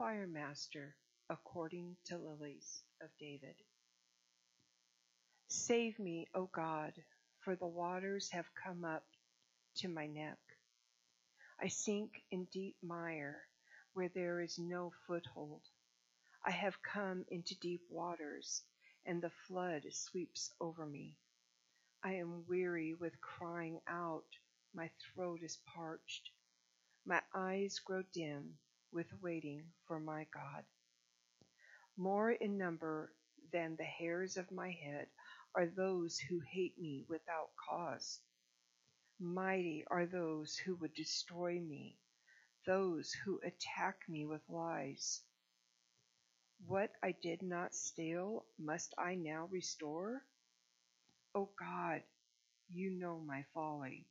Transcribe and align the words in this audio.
choir 0.00 0.26
according 1.28 1.94
to 2.06 2.16
Lilies 2.16 2.84
of 3.02 3.10
David. 3.20 3.54
Save 5.48 5.98
me, 5.98 6.26
O 6.34 6.48
God, 6.54 6.94
for 7.40 7.54
the 7.54 7.66
waters 7.66 8.30
have 8.32 8.46
come 8.64 8.82
up 8.82 9.04
to 9.76 9.88
my 9.88 10.06
neck. 10.06 10.38
I 11.60 11.68
sink 11.68 12.12
in 12.30 12.46
deep 12.46 12.76
mire 12.82 13.42
where 13.92 14.08
there 14.14 14.40
is 14.40 14.58
no 14.58 14.90
foothold. 15.06 15.60
I 16.46 16.50
have 16.50 16.82
come 16.82 17.26
into 17.30 17.54
deep 17.60 17.82
waters, 17.90 18.62
and 19.04 19.20
the 19.20 19.32
flood 19.46 19.82
sweeps 19.90 20.50
over 20.62 20.86
me. 20.86 21.18
I 22.02 22.14
am 22.14 22.46
weary 22.48 22.94
with 22.94 23.20
crying 23.20 23.80
out, 23.86 24.24
my 24.74 24.88
throat 25.12 25.40
is 25.42 25.58
parched. 25.74 26.30
My 27.04 27.20
eyes 27.34 27.78
grow 27.84 28.02
dim 28.14 28.54
with 28.92 29.06
waiting 29.22 29.64
for 29.86 30.00
my 30.00 30.26
God. 30.32 30.64
More 31.96 32.30
in 32.32 32.58
number 32.58 33.12
than 33.52 33.76
the 33.76 33.84
hairs 33.84 34.36
of 34.36 34.50
my 34.50 34.70
head 34.70 35.08
are 35.54 35.66
those 35.66 36.18
who 36.18 36.40
hate 36.40 36.78
me 36.78 37.04
without 37.08 37.50
cause. 37.68 38.20
Mighty 39.20 39.84
are 39.90 40.06
those 40.06 40.56
who 40.56 40.76
would 40.76 40.94
destroy 40.94 41.60
me, 41.60 41.98
those 42.66 43.12
who 43.12 43.40
attack 43.44 43.96
me 44.08 44.26
with 44.26 44.42
lies. 44.48 45.22
What 46.66 46.92
I 47.02 47.12
did 47.22 47.42
not 47.42 47.74
steal, 47.74 48.46
must 48.58 48.94
I 48.98 49.14
now 49.14 49.48
restore? 49.50 50.22
O 51.34 51.50
God, 51.58 52.02
you 52.70 52.90
know 52.90 53.20
my 53.20 53.44
folly. 53.54 54.06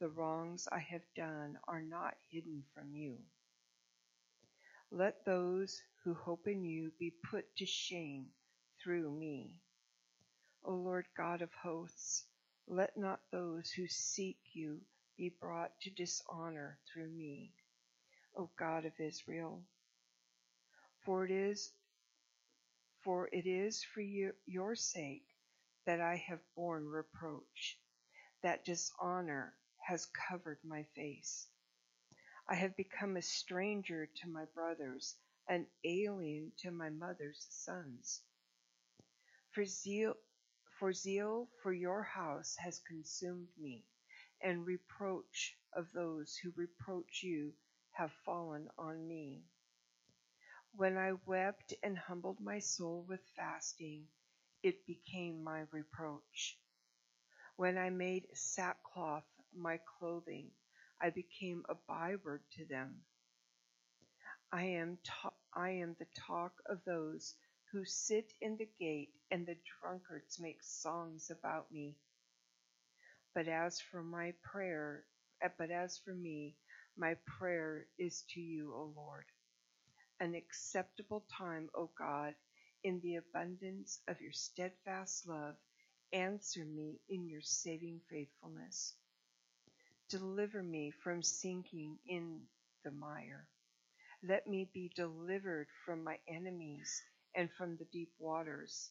The 0.00 0.08
wrongs 0.08 0.68
I 0.70 0.80
have 0.80 1.04
done 1.16 1.58
are 1.68 1.82
not 1.82 2.14
hidden 2.30 2.64
from 2.74 2.94
you. 2.94 3.18
Let 4.90 5.24
those 5.24 5.82
who 6.04 6.14
hope 6.14 6.46
in 6.46 6.64
you 6.64 6.92
be 6.98 7.12
put 7.30 7.44
to 7.56 7.66
shame 7.66 8.26
through 8.82 9.10
me. 9.10 9.56
O 10.64 10.74
Lord 10.74 11.06
God 11.16 11.42
of 11.42 11.50
hosts, 11.62 12.26
let 12.68 12.96
not 12.96 13.20
those 13.32 13.70
who 13.70 13.86
seek 13.88 14.38
you 14.54 14.80
be 15.16 15.30
brought 15.40 15.72
to 15.82 15.90
dishonor 15.90 16.78
through 16.92 17.10
me, 17.10 17.52
O 18.36 18.50
God 18.58 18.84
of 18.86 18.92
Israel. 19.00 19.64
For 21.04 21.24
it 21.24 21.32
is 21.32 21.72
for 23.04 23.28
it 23.32 23.46
is 23.46 23.84
for 23.94 24.00
you, 24.00 24.32
your 24.46 24.74
sake 24.76 25.26
that 25.86 26.00
I 26.00 26.16
have 26.28 26.40
borne 26.56 26.86
reproach, 26.86 27.78
that 28.42 28.64
dishonor 28.64 29.54
has 29.86 30.06
covered 30.28 30.58
my 30.64 30.84
face. 30.96 31.48
I 32.48 32.56
have 32.56 32.76
become 32.76 33.16
a 33.16 33.22
stranger 33.22 34.06
to 34.06 34.28
my 34.28 34.44
brothers, 34.54 35.16
an 35.48 35.66
alien 35.84 36.52
to 36.58 36.70
my 36.70 36.90
mother's 36.90 37.46
sons. 37.50 38.22
For 39.52 39.64
zeal 39.64 40.14
for 40.78 40.92
zeal 40.92 41.48
for 41.62 41.72
your 41.72 42.02
house 42.02 42.56
has 42.56 42.80
consumed 42.80 43.48
me, 43.58 43.86
and 44.42 44.66
reproach 44.66 45.56
of 45.72 45.90
those 45.92 46.36
who 46.36 46.52
reproach 46.56 47.22
you 47.22 47.54
have 47.92 48.12
fallen 48.26 48.68
on 48.76 49.08
me. 49.08 49.44
When 50.72 50.98
I 50.98 51.12
wept 51.26 51.72
and 51.82 51.96
humbled 51.96 52.40
my 52.40 52.58
soul 52.58 53.04
with 53.08 53.20
fasting, 53.36 54.08
it 54.62 54.86
became 54.86 55.42
my 55.42 55.60
reproach. 55.72 56.58
When 57.56 57.78
I 57.78 57.90
made 57.90 58.26
sackcloth 58.34 59.24
my 59.54 59.78
clothing, 59.98 60.50
I 61.02 61.10
became 61.10 61.64
a 61.68 61.74
byword 61.88 62.42
to 62.58 62.66
them. 62.66 63.02
I 64.52 64.64
am, 64.64 64.98
ta- 65.04 65.34
I 65.54 65.70
am 65.70 65.96
the 65.98 66.06
talk 66.28 66.54
of 66.70 66.84
those 66.86 67.34
who 67.72 67.84
sit 67.84 68.32
in 68.40 68.56
the 68.56 68.68
gate, 68.80 69.10
and 69.30 69.46
the 69.46 69.56
drunkards 69.80 70.40
make 70.40 70.62
songs 70.62 71.30
about 71.30 71.72
me. 71.72 71.96
But 73.34 73.48
as 73.48 73.80
for 73.80 74.02
my 74.02 74.34
prayer, 74.42 75.06
eh, 75.42 75.50
but 75.58 75.70
as 75.70 75.98
for 75.98 76.14
me, 76.14 76.56
my 76.96 77.16
prayer 77.26 77.86
is 77.98 78.24
to 78.34 78.40
you, 78.40 78.74
O 78.74 78.92
Lord. 78.96 79.26
An 80.20 80.34
acceptable 80.34 81.26
time, 81.38 81.70
O 81.74 81.90
God, 81.98 82.34
in 82.84 83.00
the 83.00 83.16
abundance 83.16 84.00
of 84.08 84.20
your 84.20 84.32
steadfast 84.32 85.26
love, 85.28 85.56
answer 86.12 86.64
me 86.64 87.00
in 87.08 87.28
your 87.28 87.42
saving 87.42 88.00
faithfulness. 88.10 88.94
Deliver 90.10 90.62
me 90.62 90.92
from 91.02 91.22
sinking 91.22 91.98
in 92.06 92.42
the 92.84 92.90
mire. 92.92 93.48
Let 94.22 94.46
me 94.48 94.70
be 94.74 94.90
delivered 94.96 95.68
from 95.86 96.04
my 96.04 96.18
enemies 96.28 97.02
and 97.34 97.50
from 97.58 97.76
the 97.76 97.86
deep 97.86 98.12
waters. 98.18 98.90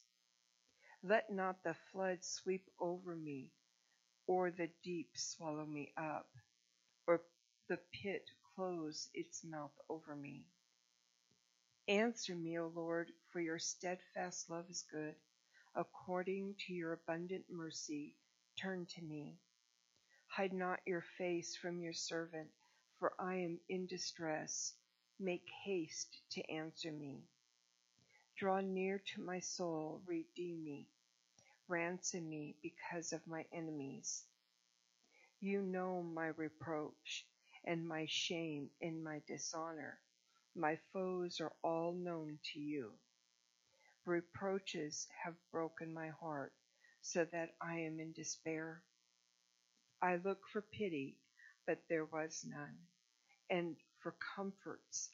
Let 1.04 1.32
not 1.32 1.64
the 1.64 1.76
flood 1.92 2.20
sweep 2.24 2.66
over 2.80 3.16
me, 3.16 3.52
or 4.28 4.52
the 4.52 4.70
deep 4.84 5.10
swallow 5.16 5.66
me 5.66 5.94
up, 5.98 6.30
or 7.08 7.22
the 7.70 7.80
pit 8.04 8.26
close 8.56 9.10
its 9.14 9.44
mouth 9.44 9.74
over 9.90 10.16
me. 10.16 10.46
Answer 11.90 12.36
me, 12.36 12.60
O 12.60 12.68
Lord, 12.68 13.12
for 13.32 13.42
your 13.42 13.60
steadfast 13.60 14.50
love 14.50 14.66
is 14.70 14.86
good. 14.92 15.16
According 15.76 16.56
to 16.68 16.74
your 16.74 16.94
abundant 16.94 17.46
mercy, 17.50 18.16
turn 18.60 18.88
to 18.96 19.04
me. 19.04 19.38
Hide 20.36 20.54
not 20.54 20.80
your 20.88 21.04
face 21.18 21.56
from 21.56 21.82
your 21.82 21.94
servant, 21.94 22.50
for 23.00 23.14
I 23.20 23.36
am 23.36 23.60
in 23.70 23.86
distress. 23.86 24.74
Make 25.20 25.48
haste 25.64 26.22
to 26.32 26.42
answer 26.52 26.92
me. 26.92 27.24
Draw 28.38 28.62
near 28.62 29.00
to 29.14 29.22
my 29.22 29.40
soul, 29.40 30.02
redeem 30.08 30.64
me, 30.64 30.88
ransom 31.68 32.30
me 32.30 32.56
because 32.64 33.14
of 33.14 33.28
my 33.28 33.46
enemies. 33.54 34.24
You 35.40 35.62
know 35.62 36.02
my 36.02 36.28
reproach 36.28 37.28
and 37.66 37.88
my 37.88 38.08
shame 38.10 38.72
and 38.82 39.04
my 39.04 39.22
dishonor. 39.28 40.00
My 40.56 40.80
foes 40.94 41.42
are 41.42 41.54
all 41.64 41.94
known 41.94 42.40
to 42.54 42.60
you. 42.60 42.94
Reproaches 44.06 45.08
have 45.24 45.36
broken 45.52 45.94
my 45.94 46.10
heart 46.10 46.54
so 47.02 47.26
that 47.32 47.56
I 47.62 47.80
am 47.82 48.00
in 48.00 48.14
despair. 48.14 48.84
I 50.04 50.18
looked 50.18 50.50
for 50.52 50.62
pity, 50.62 51.18
but 51.68 51.80
there 51.90 52.06
was 52.06 52.46
none, 52.48 52.78
and 53.50 53.76
for 54.02 54.16
comforts 54.36 55.10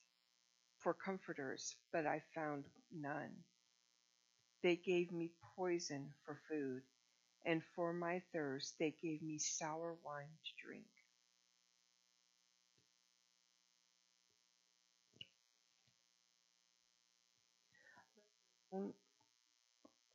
for 0.79 0.94
comforters, 0.94 1.75
but 1.94 2.05
I 2.07 2.23
found 2.35 2.66
none. 2.91 3.31
They 4.63 4.77
gave 4.77 5.11
me 5.11 5.31
poison 5.55 6.13
for 6.25 6.39
food, 6.50 6.83
and 7.45 7.63
for 7.75 7.94
my 7.94 8.22
thirst 8.33 8.75
they 8.79 8.95
gave 9.01 9.22
me 9.22 9.39
sour 9.39 9.95
wine 10.05 10.38
to 10.45 10.67
drink. 10.67 10.88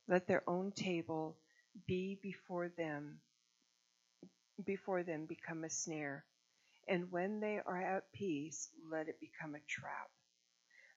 Let 0.08 0.26
their 0.28 0.48
own 0.48 0.72
table 0.72 1.38
be 1.86 2.18
before 2.22 2.68
them, 2.70 3.20
before 4.62 5.02
them 5.02 5.26
become 5.26 5.64
a 5.64 5.70
snare, 5.70 6.24
and 6.88 7.10
when 7.10 7.40
they 7.40 7.60
are 7.64 7.80
at 7.80 8.12
peace, 8.12 8.68
let 8.90 9.08
it 9.08 9.20
become 9.20 9.54
a 9.54 9.60
trap. 9.68 10.10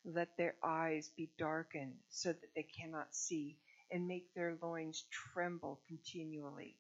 Let 0.06 0.38
their 0.38 0.56
eyes 0.64 1.10
be 1.18 1.32
darkened 1.38 1.96
so 2.10 2.30
that 2.34 2.54
they 2.56 2.64
cannot 2.64 3.16
see, 3.16 3.58
and 3.92 4.08
make 4.08 4.34
their 4.34 4.58
loins 4.62 5.06
tremble 5.12 5.80
continually. 5.88 6.76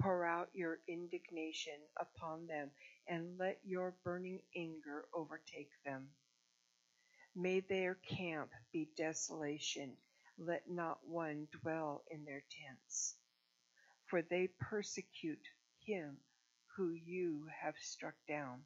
Pour 0.00 0.24
out 0.24 0.48
your 0.54 0.78
indignation 0.88 1.78
upon 1.98 2.46
them, 2.46 2.70
and 3.08 3.38
let 3.38 3.58
your 3.64 3.94
burning 4.04 4.40
anger 4.56 5.04
overtake 5.14 5.70
them. 5.84 6.08
May 7.36 7.60
their 7.60 7.96
camp 8.08 8.50
be 8.72 8.88
desolation, 8.96 9.96
let 10.38 10.70
not 10.70 10.98
one 11.06 11.48
dwell 11.62 12.04
in 12.10 12.24
their 12.24 12.44
tents. 12.50 13.16
For 14.06 14.22
they 14.22 14.48
persecute 14.60 15.46
him 15.84 16.16
who 16.76 16.92
you 16.92 17.46
have 17.62 17.74
struck 17.80 18.14
down, 18.28 18.60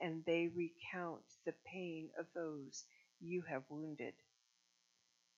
and 0.00 0.24
they 0.26 0.48
recount 0.48 1.22
the 1.46 1.54
pain 1.66 2.10
of 2.18 2.26
those 2.34 2.84
you 3.20 3.42
have 3.48 3.62
wounded. 3.70 4.14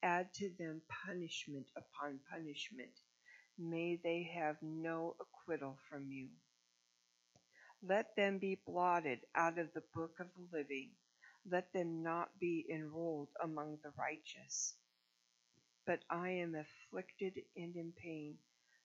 Add 0.02 0.32
to 0.34 0.50
them 0.58 0.82
punishment 1.06 1.66
upon 1.76 2.20
punishment. 2.30 2.92
May 3.58 3.96
they 4.02 4.30
have 4.34 4.56
no 4.62 5.16
acquittal 5.20 5.78
from 5.90 6.10
you. 6.10 6.28
Let 7.86 8.16
them 8.16 8.38
be 8.38 8.60
blotted 8.66 9.20
out 9.34 9.58
of 9.58 9.72
the 9.74 9.82
book 9.94 10.12
of 10.20 10.26
the 10.36 10.58
living. 10.58 10.90
Let 11.50 11.72
them 11.72 12.02
not 12.02 12.30
be 12.40 12.66
enrolled 12.70 13.28
among 13.42 13.78
the 13.82 13.92
righteous. 13.98 14.74
But 15.86 16.00
I 16.10 16.30
am 16.30 16.54
afflicted 16.56 17.34
and 17.56 17.76
in 17.76 17.92
pain. 18.02 18.36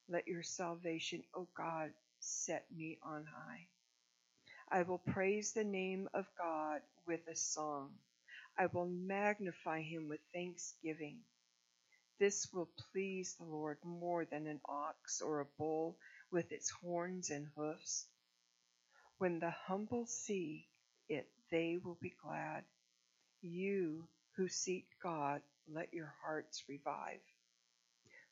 Let 0.10 0.28
your 0.28 0.44
salvation, 0.44 1.24
O 1.36 1.48
God, 1.58 1.92
set 2.22 2.66
me 2.76 3.00
on 3.04 3.26
high. 3.26 3.68
I 4.72 4.84
will 4.84 5.00
praise 5.00 5.54
the 5.54 5.64
name 5.66 6.10
of 6.14 6.26
God 6.38 6.82
with 7.08 7.22
a 7.32 7.36
song. 7.36 7.92
I 8.60 8.68
will 8.68 8.88
magnify 8.88 9.82
him 9.82 10.10
with 10.10 10.20
thanksgiving. 10.34 11.20
This 12.20 12.48
will 12.54 12.70
please 12.94 13.36
the 13.38 13.46
Lord 13.46 13.80
more 13.86 14.26
than 14.26 14.48
an 14.48 14.62
ox 14.70 15.22
or 15.22 15.42
a 15.42 15.48
bull 15.60 15.98
with 16.32 16.52
its 16.52 16.72
horns 16.72 17.32
and 17.32 17.48
hoofs. 17.58 18.08
When 19.20 19.40
the 19.40 19.52
humble 19.52 20.06
see 20.08 20.68
it, 21.10 21.28
they 21.52 21.78
will 21.84 21.98
be 22.02 22.14
glad. 22.24 22.64
You 23.42 24.08
who 24.38 24.48
seek 24.50 24.88
God, 25.04 25.42
let 25.72 25.94
your 25.94 26.14
hearts 26.24 26.64
revive. 26.70 27.22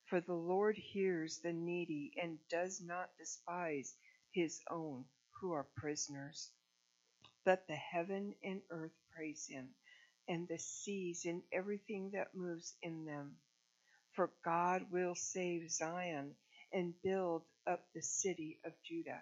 For 0.10 0.22
the 0.22 0.34
Lord 0.36 0.78
hears 0.78 1.40
the 1.40 1.54
needy 1.54 2.14
and 2.22 2.40
does 2.50 2.82
not 2.82 3.12
despise 3.20 3.96
his 4.32 4.62
own 4.72 5.06
who 5.42 5.54
are 5.54 5.68
prisoners. 5.78 6.52
Let 7.46 7.68
the 7.68 7.76
heaven 7.76 8.36
and 8.44 8.62
earth 8.72 8.94
praise 9.16 9.48
him, 9.48 9.70
and 10.28 10.48
the 10.48 10.60
seas 10.60 11.26
and 11.26 11.44
everything 11.54 12.12
that 12.14 12.36
moves 12.36 12.76
in 12.84 13.06
them. 13.06 13.38
For 14.14 14.32
God 14.46 14.92
will 14.92 15.16
save 15.16 15.72
Zion 15.72 16.36
and 16.74 16.94
build 17.04 17.44
up 17.68 17.86
the 17.94 18.02
city 18.04 18.60
of 18.66 18.74
Judah. 18.86 19.22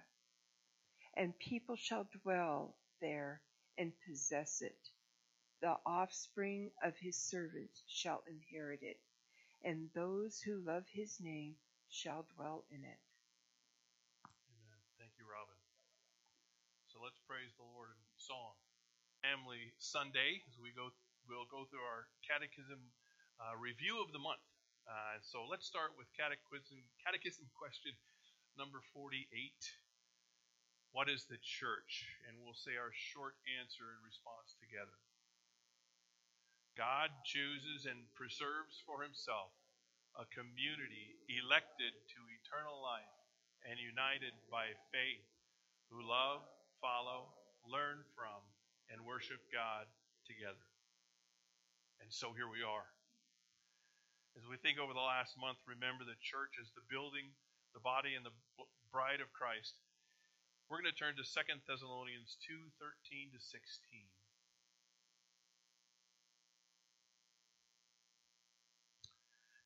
And 1.17 1.37
people 1.39 1.75
shall 1.77 2.07
dwell 2.23 2.75
there 3.01 3.41
and 3.77 3.93
possess 4.07 4.61
it. 4.61 4.77
The 5.61 5.77
offspring 5.85 6.71
of 6.83 6.95
his 6.99 7.17
servants 7.17 7.83
shall 7.87 8.23
inherit 8.27 8.81
it, 8.83 8.99
and 9.67 9.91
those 9.91 10.39
who 10.39 10.63
love 10.63 10.87
his 10.87 11.19
name 11.19 11.59
shall 11.91 12.23
dwell 12.39 12.63
in 12.71 12.87
it. 12.87 13.03
Amen. 14.47 14.79
Thank 14.95 15.11
you, 15.19 15.27
Robin. 15.27 15.59
So 16.87 17.03
let's 17.03 17.19
praise 17.27 17.51
the 17.59 17.67
Lord 17.75 17.91
in 17.91 17.99
song. 18.15 18.55
Family 19.19 19.75
Sunday, 19.75 20.39
as 20.47 20.55
we 20.55 20.71
go, 20.71 20.87
we'll 21.27 21.51
go 21.51 21.67
through 21.67 21.83
our 21.83 22.07
catechism 22.23 22.79
uh, 23.43 23.59
review 23.59 23.99
of 23.99 24.15
the 24.15 24.23
month. 24.23 24.39
Uh, 24.87 25.19
so 25.19 25.43
let's 25.43 25.67
start 25.67 25.99
with 25.99 26.07
catechism, 26.15 26.79
catechism 27.03 27.51
question 27.51 27.91
number 28.55 28.79
48. 28.95 29.27
What 30.95 31.11
is 31.11 31.27
the 31.27 31.43
church? 31.43 32.07
And 32.23 32.39
we'll 32.39 32.55
say 32.55 32.79
our 32.79 32.95
short 32.95 33.35
answer 33.59 33.83
in 33.91 33.99
response 33.99 34.55
together. 34.63 34.95
God 36.77 37.09
chooses 37.25 37.89
and 37.89 38.05
preserves 38.13 38.77
for 38.85 39.01
himself 39.01 39.49
a 40.13 40.29
community 40.29 41.17
elected 41.25 41.89
to 42.13 42.19
eternal 42.37 42.77
life 42.77 43.17
and 43.65 43.81
united 43.81 44.37
by 44.53 44.69
faith 44.93 45.25
who 45.89 46.05
love, 46.05 46.45
follow, 46.77 47.33
learn 47.65 48.05
from, 48.13 48.45
and 48.93 49.01
worship 49.01 49.41
God 49.49 49.89
together. 50.29 50.69
And 51.97 52.13
so 52.13 52.29
here 52.37 52.47
we 52.47 52.61
are. 52.61 52.85
As 54.37 54.45
we 54.45 54.61
think 54.61 54.77
over 54.77 54.93
the 54.93 55.01
last 55.01 55.33
month, 55.33 55.57
remember 55.65 56.05
the 56.05 56.21
church 56.21 56.61
is 56.61 56.69
the 56.77 56.85
building, 56.93 57.33
the 57.73 57.81
body, 57.81 58.13
and 58.13 58.21
the 58.21 58.37
bride 58.93 59.17
of 59.17 59.33
Christ. 59.33 59.81
We're 60.69 60.85
going 60.85 60.93
to 60.93 60.99
turn 60.99 61.17
to 61.17 61.25
2 61.25 61.65
Thessalonians 61.65 62.37
2 62.45 62.53
13 62.77 63.33
to 63.33 63.41
16. 63.41 63.57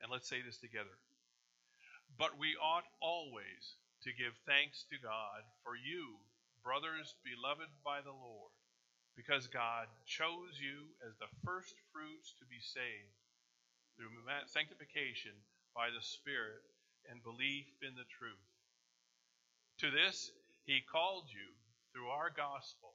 And 0.01 0.11
let's 0.11 0.27
say 0.27 0.41
this 0.41 0.57
together. 0.57 0.93
But 2.17 2.37
we 2.37 2.57
ought 2.57 2.89
always 3.01 3.77
to 4.03 4.17
give 4.17 4.33
thanks 4.49 4.83
to 4.89 4.97
God 4.97 5.45
for 5.63 5.77
you, 5.77 6.17
brothers 6.65 7.13
beloved 7.21 7.69
by 7.85 8.01
the 8.01 8.13
Lord, 8.13 8.51
because 9.15 9.45
God 9.47 9.85
chose 10.09 10.57
you 10.57 10.89
as 11.05 11.13
the 11.17 11.29
first 11.45 11.77
fruits 11.93 12.33
to 12.41 12.45
be 12.49 12.59
saved 12.59 13.15
through 13.95 14.11
sanctification 14.49 15.37
by 15.77 15.93
the 15.93 16.01
Spirit 16.01 16.65
and 17.09 17.21
belief 17.21 17.69
in 17.85 17.93
the 17.93 18.09
truth. 18.09 18.49
To 19.85 19.89
this 19.89 20.33
he 20.65 20.81
called 20.81 21.29
you 21.29 21.53
through 21.93 22.09
our 22.09 22.29
gospel 22.29 22.93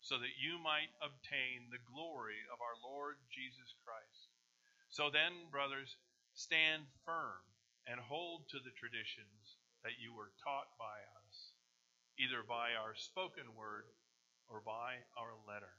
so 0.00 0.18
that 0.18 0.38
you 0.38 0.58
might 0.62 0.90
obtain 1.02 1.68
the 1.70 1.82
glory 1.90 2.38
of 2.54 2.62
our 2.62 2.78
Lord 2.78 3.18
Jesus 3.30 3.74
Christ. 3.82 4.30
So 4.88 5.10
then, 5.10 5.50
brothers, 5.50 5.98
stand 6.38 6.86
firm 7.02 7.42
and 7.90 7.98
hold 7.98 8.46
to 8.54 8.62
the 8.62 8.70
traditions 8.78 9.58
that 9.82 9.98
you 9.98 10.14
were 10.14 10.30
taught 10.38 10.70
by 10.78 11.02
us, 11.26 11.58
either 12.14 12.46
by 12.46 12.78
our 12.78 12.94
spoken 12.94 13.58
word 13.58 13.90
or 14.46 14.62
by 14.62 15.02
our 15.18 15.34
letter. 15.50 15.74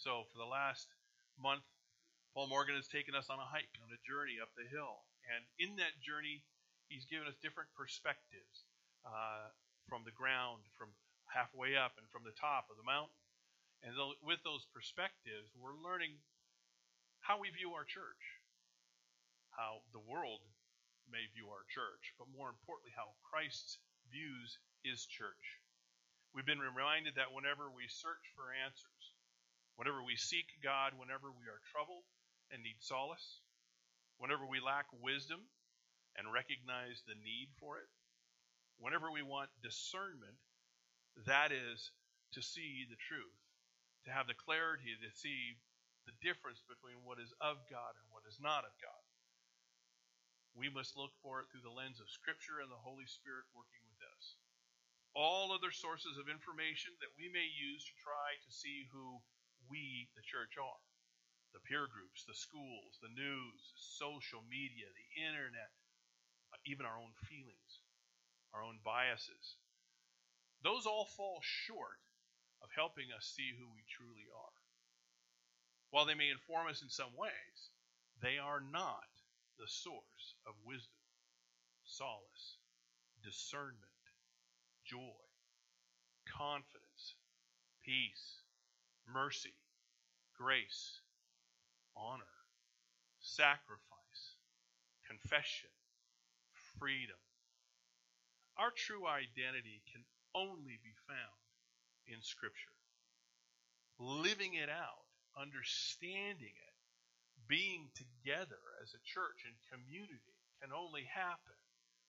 So, 0.00 0.24
for 0.32 0.40
the 0.40 0.48
last 0.48 0.88
month, 1.36 1.68
Paul 2.32 2.48
Morgan 2.48 2.76
has 2.76 2.88
taken 2.88 3.16
us 3.16 3.28
on 3.28 3.40
a 3.40 3.48
hike, 3.48 3.72
on 3.80 3.92
a 3.92 4.00
journey 4.04 4.40
up 4.40 4.52
the 4.56 4.68
hill. 4.68 5.04
And 5.28 5.44
in 5.60 5.76
that 5.80 6.00
journey, 6.00 6.44
he's 6.88 7.08
given 7.08 7.28
us 7.28 7.36
different 7.40 7.72
perspectives 7.76 8.64
uh, 9.04 9.52
from 9.88 10.04
the 10.04 10.12
ground, 10.16 10.64
from 10.76 10.92
halfway 11.28 11.76
up, 11.76 11.96
and 11.96 12.08
from 12.12 12.24
the 12.24 12.36
top 12.36 12.68
of 12.72 12.76
the 12.76 12.86
mountain. 12.86 13.16
And 13.84 13.96
th- 13.96 14.20
with 14.24 14.40
those 14.44 14.68
perspectives, 14.72 15.52
we're 15.56 15.76
learning 15.76 16.20
how 17.24 17.40
we 17.40 17.50
view 17.50 17.72
our 17.74 17.88
church, 17.88 18.35
how 19.56 19.80
the 19.96 20.04
world 20.04 20.44
may 21.08 21.24
view 21.32 21.48
our 21.48 21.64
church, 21.72 22.12
but 22.20 22.28
more 22.28 22.52
importantly, 22.52 22.92
how 22.92 23.16
Christ 23.24 23.80
views 24.12 24.60
his 24.84 25.08
church. 25.08 25.60
We've 26.36 26.46
been 26.46 26.60
reminded 26.60 27.16
that 27.16 27.32
whenever 27.32 27.72
we 27.72 27.88
search 27.88 28.22
for 28.36 28.52
answers, 28.52 29.02
whenever 29.80 30.04
we 30.04 30.20
seek 30.20 30.60
God, 30.60 30.92
whenever 31.00 31.32
we 31.32 31.48
are 31.48 31.64
troubled, 31.72 32.04
and 32.52 32.62
need 32.62 32.78
solace, 32.78 33.42
whenever 34.18 34.46
we 34.46 34.60
lack 34.62 34.86
wisdom 35.02 35.40
and 36.14 36.30
recognize 36.30 37.02
the 37.06 37.18
need 37.18 37.50
for 37.58 37.78
it, 37.78 37.90
whenever 38.78 39.10
we 39.10 39.22
want 39.22 39.50
discernment, 39.62 40.38
that 41.26 41.50
is 41.50 41.90
to 42.32 42.42
see 42.42 42.84
the 42.86 43.00
truth, 43.08 43.40
to 44.04 44.12
have 44.12 44.28
the 44.28 44.36
clarity 44.36 44.94
to 45.00 45.10
see 45.16 45.56
the 46.06 46.14
difference 46.22 46.62
between 46.70 47.02
what 47.02 47.18
is 47.18 47.32
of 47.40 47.58
God 47.66 47.98
and 47.98 48.06
what 48.14 48.22
is 48.28 48.38
not 48.38 48.62
of 48.62 48.74
God. 48.78 49.05
We 50.56 50.72
must 50.72 50.96
look 50.96 51.12
for 51.20 51.44
it 51.44 51.52
through 51.52 51.68
the 51.68 51.76
lens 51.76 52.00
of 52.00 52.08
Scripture 52.08 52.64
and 52.64 52.72
the 52.72 52.80
Holy 52.80 53.04
Spirit 53.04 53.44
working 53.52 53.84
with 53.92 54.00
us. 54.00 54.40
All 55.12 55.52
other 55.52 55.70
sources 55.70 56.16
of 56.16 56.32
information 56.32 56.96
that 57.04 57.12
we 57.16 57.28
may 57.28 57.44
use 57.44 57.84
to 57.84 57.94
try 58.00 58.40
to 58.40 58.50
see 58.50 58.88
who 58.88 59.20
we, 59.68 60.08
the 60.16 60.24
church, 60.24 60.56
are 60.56 60.80
the 61.52 61.64
peer 61.64 61.88
groups, 61.88 62.24
the 62.24 62.36
schools, 62.36 63.00
the 63.00 63.12
news, 63.12 63.72
social 63.76 64.44
media, 64.44 64.88
the 64.92 65.24
internet, 65.24 65.72
even 66.68 66.84
our 66.84 67.00
own 67.00 67.16
feelings, 67.28 67.80
our 68.52 68.60
own 68.60 68.76
biases. 68.84 69.56
Those 70.60 70.84
all 70.84 71.08
fall 71.16 71.40
short 71.40 72.00
of 72.60 72.68
helping 72.76 73.08
us 73.08 73.32
see 73.32 73.56
who 73.56 73.68
we 73.72 73.88
truly 73.88 74.28
are. 74.28 74.56
While 75.88 76.04
they 76.04 76.16
may 76.16 76.28
inform 76.28 76.68
us 76.68 76.82
in 76.84 76.92
some 76.92 77.16
ways, 77.16 77.72
they 78.20 78.36
are 78.36 78.60
not 78.60 79.15
the 79.58 79.68
source 79.68 80.36
of 80.46 80.54
wisdom, 80.64 81.02
solace, 81.84 82.58
discernment, 83.22 83.76
joy, 84.84 85.24
confidence, 86.26 87.16
peace, 87.84 88.42
mercy, 89.08 89.54
grace, 90.38 91.00
honor, 91.96 92.36
sacrifice, 93.20 94.36
confession, 95.08 95.70
freedom. 96.78 97.16
Our 98.58 98.70
true 98.74 99.06
identity 99.06 99.82
can 99.92 100.04
only 100.34 100.78
be 100.82 100.94
found 101.08 101.40
in 102.06 102.22
Scripture. 102.22 102.76
Living 103.98 104.54
it 104.54 104.68
out, 104.68 105.06
understanding 105.40 106.52
it, 106.52 106.75
being 107.48 107.90
together 107.94 108.60
as 108.82 108.94
a 108.94 109.06
church 109.06 109.46
and 109.46 109.54
community 109.70 110.34
can 110.62 110.70
only 110.74 111.06
happen 111.06 111.58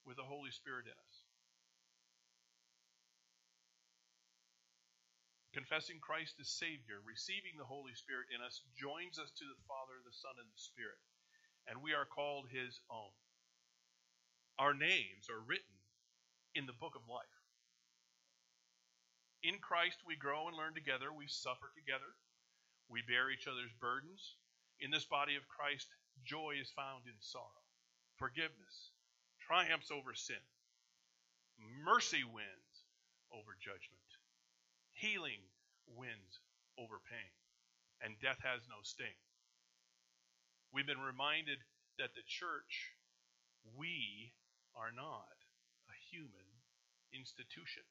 with 0.06 0.17
the 0.17 0.27
Holy 0.27 0.51
Spirit 0.51 0.86
in 0.86 0.98
us. 0.98 1.17
Confessing 5.58 5.98
Christ 5.98 6.38
as 6.38 6.53
Savior, 6.53 7.01
receiving 7.01 7.58
the 7.58 7.65
Holy 7.65 7.98
Spirit 7.98 8.29
in 8.29 8.46
us, 8.46 8.62
joins 8.77 9.17
us 9.17 9.34
to 9.41 9.46
the 9.46 9.63
Father, 9.65 9.98
the 10.06 10.13
Son, 10.13 10.38
and 10.38 10.50
the 10.53 10.62
Spirit, 10.62 11.01
and 11.65 11.82
we 11.82 11.98
are 11.98 12.06
called 12.06 12.46
His 12.53 12.77
own. 12.94 13.10
Our 14.62 14.77
names 14.77 15.29
are 15.34 15.41
written 15.41 15.82
in 16.53 16.70
the 16.70 16.77
book 16.77 16.94
of 16.94 17.10
life. 17.10 17.41
In 19.41 19.58
Christ, 19.58 20.01
we 20.06 20.17
grow 20.17 20.48
and 20.48 20.58
learn 20.58 20.74
together, 20.74 21.10
we 21.10 21.25
suffer 21.25 21.74
together, 21.74 22.10
we 22.89 23.01
bear 23.06 23.29
each 23.29 23.50
other's 23.50 23.74
burdens. 23.82 24.38
In 24.81 24.91
this 24.91 25.05
body 25.05 25.36
of 25.36 25.48
Christ, 25.48 25.88
joy 26.25 26.55
is 26.62 26.72
found 26.72 27.05
in 27.07 27.15
sorrow, 27.19 27.65
forgiveness 28.17 28.91
triumphs 29.41 29.91
over 29.91 30.13
sin, 30.15 30.41
mercy 31.86 32.24
wins 32.24 32.74
over 33.34 33.55
judgment. 33.62 34.10
Healing 34.93 35.41
wins 35.88 36.41
over 36.79 37.00
pain. 37.10 37.31
and 38.01 38.19
death 38.22 38.39
has 38.43 38.62
no 38.69 38.81
sting. 38.84 39.17
We've 40.74 40.88
been 40.88 41.01
reminded 41.01 41.60
that 42.00 42.13
the 42.15 42.25
church, 42.27 42.93
we 43.77 44.34
are 44.75 44.93
not 44.93 45.38
a 45.89 45.98
human 46.12 46.50
institution. 47.13 47.84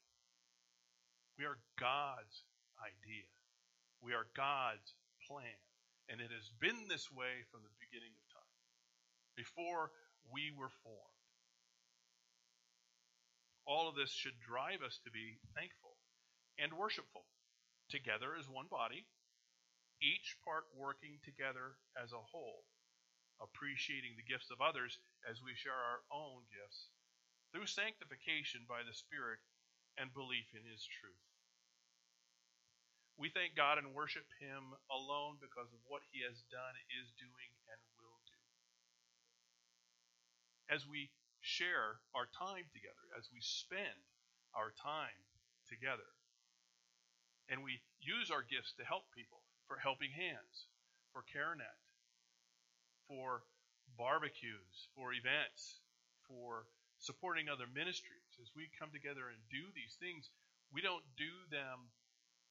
We 1.39 1.45
are 1.47 1.59
God's 1.81 2.45
idea. 2.81 3.29
We 4.03 4.15
are 4.15 4.29
God's 4.37 4.95
plan. 5.27 5.59
And 6.09 6.21
it 6.21 6.31
has 6.31 6.49
been 6.63 6.87
this 6.89 7.11
way 7.11 7.43
from 7.51 7.67
the 7.67 7.75
beginning 7.83 8.15
of 8.15 8.25
time, 8.31 8.55
before 9.35 9.91
we 10.31 10.55
were 10.55 10.71
formed. 10.83 11.23
All 13.67 13.91
of 13.91 13.99
this 13.99 14.15
should 14.15 14.39
drive 14.39 14.87
us 14.87 15.03
to 15.03 15.11
be 15.11 15.43
thankful 15.59 15.99
and 16.59 16.73
worshipful, 16.79 17.27
together 17.91 18.39
as 18.39 18.47
one 18.49 18.71
body, 18.71 19.07
each 19.99 20.39
part 20.47 20.71
working 20.79 21.19
together 21.27 21.75
as 21.99 22.13
a 22.13 22.23
whole, 22.31 22.63
appreciating 23.43 24.15
the 24.15 24.27
gifts 24.27 24.51
of 24.55 24.63
others 24.63 24.99
as 25.27 25.43
we 25.43 25.59
share 25.59 25.75
our 25.77 26.07
own 26.15 26.47
gifts 26.55 26.95
through 27.51 27.67
sanctification 27.67 28.63
by 28.69 28.87
the 28.87 28.95
Spirit 28.95 29.43
and 29.99 30.15
belief 30.15 30.47
in 30.55 30.63
His 30.63 30.87
truth. 30.87 31.36
We 33.17 33.33
thank 33.33 33.57
God 33.57 33.81
and 33.81 33.97
worship 33.97 34.29
Him 34.37 34.77
alone 34.93 35.41
because 35.41 35.73
of 35.73 35.81
what 35.89 36.05
He 36.13 36.21
has 36.21 36.37
done, 36.53 36.77
is 37.01 37.09
doing, 37.17 37.51
and 37.73 37.81
will 37.97 38.21
do. 38.29 38.41
As 40.69 40.85
we 40.85 41.09
share 41.41 42.05
our 42.13 42.29
time 42.29 42.69
together, 42.77 43.09
as 43.17 43.33
we 43.33 43.41
spend 43.41 44.05
our 44.53 44.77
time 44.77 45.17
together, 45.65 46.07
and 47.49 47.65
we 47.65 47.81
use 48.05 48.29
our 48.29 48.45
gifts 48.45 48.77
to 48.77 48.85
help 48.85 49.09
people 49.17 49.41
for 49.65 49.81
helping 49.81 50.13
hands, 50.13 50.69
for 51.15 51.25
CareNet, 51.25 51.81
for 53.09 53.47
barbecues, 53.97 54.93
for 54.93 55.15
events, 55.17 55.81
for 56.29 56.69
supporting 56.99 57.49
other 57.49 57.71
ministries. 57.71 58.37
As 58.43 58.53
we 58.53 58.69
come 58.77 58.91
together 58.93 59.33
and 59.33 59.41
do 59.49 59.73
these 59.73 59.97
things, 59.97 60.29
we 60.69 60.83
don't 60.83 61.07
do 61.17 61.31
them 61.49 61.89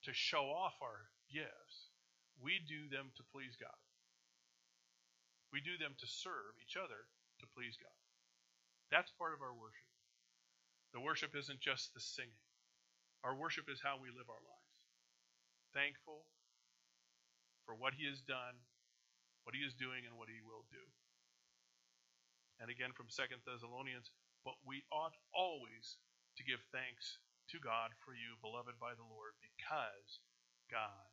to 0.05 0.13
show 0.13 0.49
off 0.53 0.77
our 0.81 1.09
gifts. 1.29 1.91
We 2.37 2.61
do 2.61 2.89
them 2.89 3.09
to 3.17 3.23
please 3.33 3.57
God. 3.57 3.79
We 5.53 5.61
do 5.61 5.77
them 5.77 5.95
to 5.97 6.07
serve 6.07 6.57
each 6.61 6.77
other 6.77 7.07
to 7.41 7.45
please 7.55 7.77
God. 7.79 7.95
That's 8.91 9.11
part 9.17 9.33
of 9.33 9.41
our 9.41 9.55
worship. 9.55 9.89
The 10.93 11.01
worship 11.01 11.35
isn't 11.35 11.59
just 11.59 11.91
the 11.93 12.03
singing. 12.03 12.43
Our 13.25 13.33
worship 13.33 13.65
is 13.67 13.81
how 13.81 13.97
we 13.97 14.13
live 14.13 14.29
our 14.29 14.45
lives. 14.45 14.79
Thankful 15.73 16.29
for 17.65 17.73
what 17.73 17.97
he 17.97 18.05
has 18.05 18.21
done, 18.21 18.61
what 19.43 19.57
he 19.57 19.65
is 19.65 19.73
doing, 19.73 20.05
and 20.05 20.15
what 20.15 20.29
he 20.29 20.39
will 20.45 20.63
do. 20.69 20.85
And 22.61 22.69
again 22.69 22.93
from 22.93 23.09
Second 23.09 23.41
Thessalonians, 23.43 24.13
but 24.45 24.55
we 24.63 24.85
ought 24.93 25.17
always 25.33 25.97
to 26.37 26.45
give 26.45 26.61
thanks 26.71 27.17
to 27.51 27.59
God 27.61 27.93
for 28.01 28.13
you, 28.13 28.39
beloved 28.41 28.79
by 28.81 28.97
the 28.97 29.05
Lord, 29.05 29.37
because 29.41 30.23
God 30.71 31.09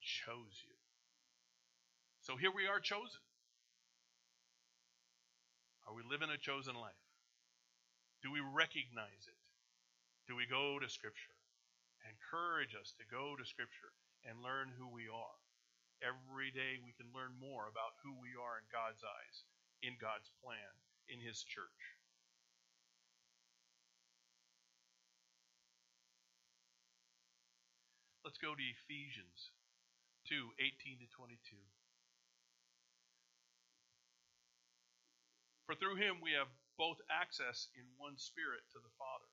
chose 0.00 0.60
you. 0.66 0.76
So 2.22 2.36
here 2.36 2.52
we 2.54 2.68
are 2.68 2.78
chosen. 2.78 3.22
Are 5.88 5.94
we 5.94 6.06
living 6.06 6.30
a 6.30 6.38
chosen 6.38 6.78
life? 6.78 6.98
Do 8.22 8.30
we 8.30 8.38
recognize 8.38 9.26
it? 9.26 9.40
Do 10.30 10.38
we 10.38 10.46
go 10.46 10.78
to 10.78 10.86
Scripture? 10.86 11.34
Encourage 12.06 12.78
us 12.78 12.94
to 12.98 13.04
go 13.10 13.34
to 13.34 13.44
Scripture 13.44 13.90
and 14.22 14.38
learn 14.42 14.70
who 14.78 14.86
we 14.86 15.10
are. 15.10 15.38
Every 16.02 16.54
day 16.54 16.78
we 16.82 16.94
can 16.94 17.10
learn 17.14 17.34
more 17.38 17.66
about 17.66 17.98
who 18.02 18.14
we 18.18 18.34
are 18.38 18.58
in 18.62 18.66
God's 18.70 19.02
eyes, 19.02 19.36
in 19.82 19.98
God's 19.98 20.30
plan, 20.42 20.72
in 21.10 21.18
His 21.18 21.42
church. 21.42 21.82
Let's 28.22 28.38
go 28.38 28.54
to 28.54 28.62
Ephesians 28.86 29.50
2 30.30 30.54
18 30.54 31.02
to 31.02 31.10
22. 31.10 31.58
For 35.66 35.74
through 35.74 35.98
him 35.98 36.22
we 36.22 36.30
have 36.38 36.46
both 36.78 37.02
access 37.10 37.66
in 37.74 37.82
one 37.98 38.14
spirit 38.14 38.62
to 38.70 38.78
the 38.78 38.94
Father. 38.94 39.26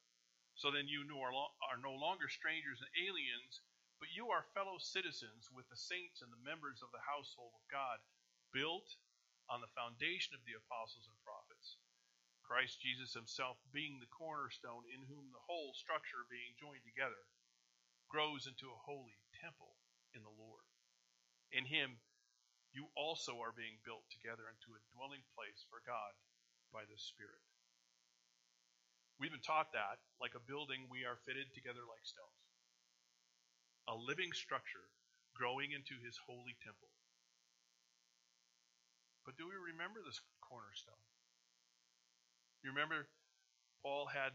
So 0.57 0.73
then 0.73 0.89
you 0.89 1.05
are 1.05 1.77
no 1.77 1.93
longer 2.01 2.33
strangers 2.33 2.81
and 2.81 2.89
aliens, 3.05 3.61
but 4.01 4.09
you 4.09 4.33
are 4.33 4.49
fellow 4.57 4.81
citizens 4.81 5.53
with 5.53 5.69
the 5.69 5.77
saints 5.77 6.25
and 6.25 6.33
the 6.33 6.41
members 6.41 6.81
of 6.81 6.89
the 6.89 7.05
household 7.05 7.53
of 7.53 7.69
God, 7.69 8.01
built 8.49 8.89
on 9.53 9.61
the 9.61 9.69
foundation 9.77 10.33
of 10.33 10.41
the 10.49 10.57
apostles 10.57 11.05
and 11.05 11.19
prophets. 11.21 11.77
Christ 12.41 12.81
Jesus 12.81 13.13
himself 13.13 13.61
being 13.69 14.01
the 14.01 14.09
cornerstone, 14.09 14.89
in 14.89 15.05
whom 15.05 15.29
the 15.29 15.45
whole 15.45 15.77
structure 15.77 16.25
being 16.25 16.57
joined 16.57 16.81
together 16.81 17.21
grows 18.09 18.49
into 18.49 18.73
a 18.73 18.83
holy 18.89 19.21
temple 19.37 19.77
in 20.17 20.25
the 20.25 20.33
Lord. 20.33 20.65
In 21.53 21.69
him, 21.69 22.01
you 22.73 22.89
also 22.97 23.37
are 23.41 23.53
being 23.53 23.81
built 23.85 24.05
together 24.09 24.49
into 24.49 24.73
a 24.73 24.85
dwelling 24.93 25.25
place 25.33 25.61
for 25.69 25.81
God 25.85 26.13
by 26.73 26.85
the 26.85 26.97
Spirit. 26.97 27.41
We've 29.17 29.33
been 29.33 29.45
taught 29.45 29.73
that, 29.73 30.01
like 30.21 30.33
a 30.33 30.47
building, 30.49 30.89
we 30.89 31.03
are 31.05 31.21
fitted 31.25 31.49
together 31.53 31.85
like 31.85 32.05
stones. 32.05 32.45
A 33.89 33.95
living 33.97 34.31
structure 34.33 34.85
growing 35.33 35.73
into 35.73 35.97
his 36.01 36.17
holy 36.29 36.55
temple. 36.61 36.93
But 39.25 39.37
do 39.37 39.49
we 39.49 39.57
remember 39.57 40.01
this 40.01 40.21
cornerstone? 40.41 41.03
You 42.63 42.71
remember 42.71 43.09
Paul 43.81 44.07
had 44.07 44.33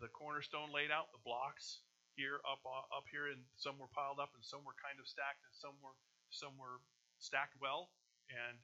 the 0.00 0.08
cornerstone 0.12 0.72
laid 0.74 0.90
out, 0.90 1.12
the 1.12 1.22
blocks, 1.24 1.80
here 2.16 2.40
up 2.48 2.64
uh, 2.64 2.84
up 2.96 3.06
here, 3.12 3.28
and 3.28 3.44
some 3.60 3.76
were 3.76 3.92
piled 3.92 4.18
up, 4.18 4.32
and 4.34 4.42
some 4.42 4.64
were 4.64 4.76
kind 4.80 4.96
of 4.98 5.06
stacked, 5.06 5.44
and 5.44 5.54
some 5.54 5.76
were 5.84 5.94
some 6.32 6.56
were 6.56 6.80
stacked 7.20 7.56
well, 7.60 7.92
and 8.32 8.58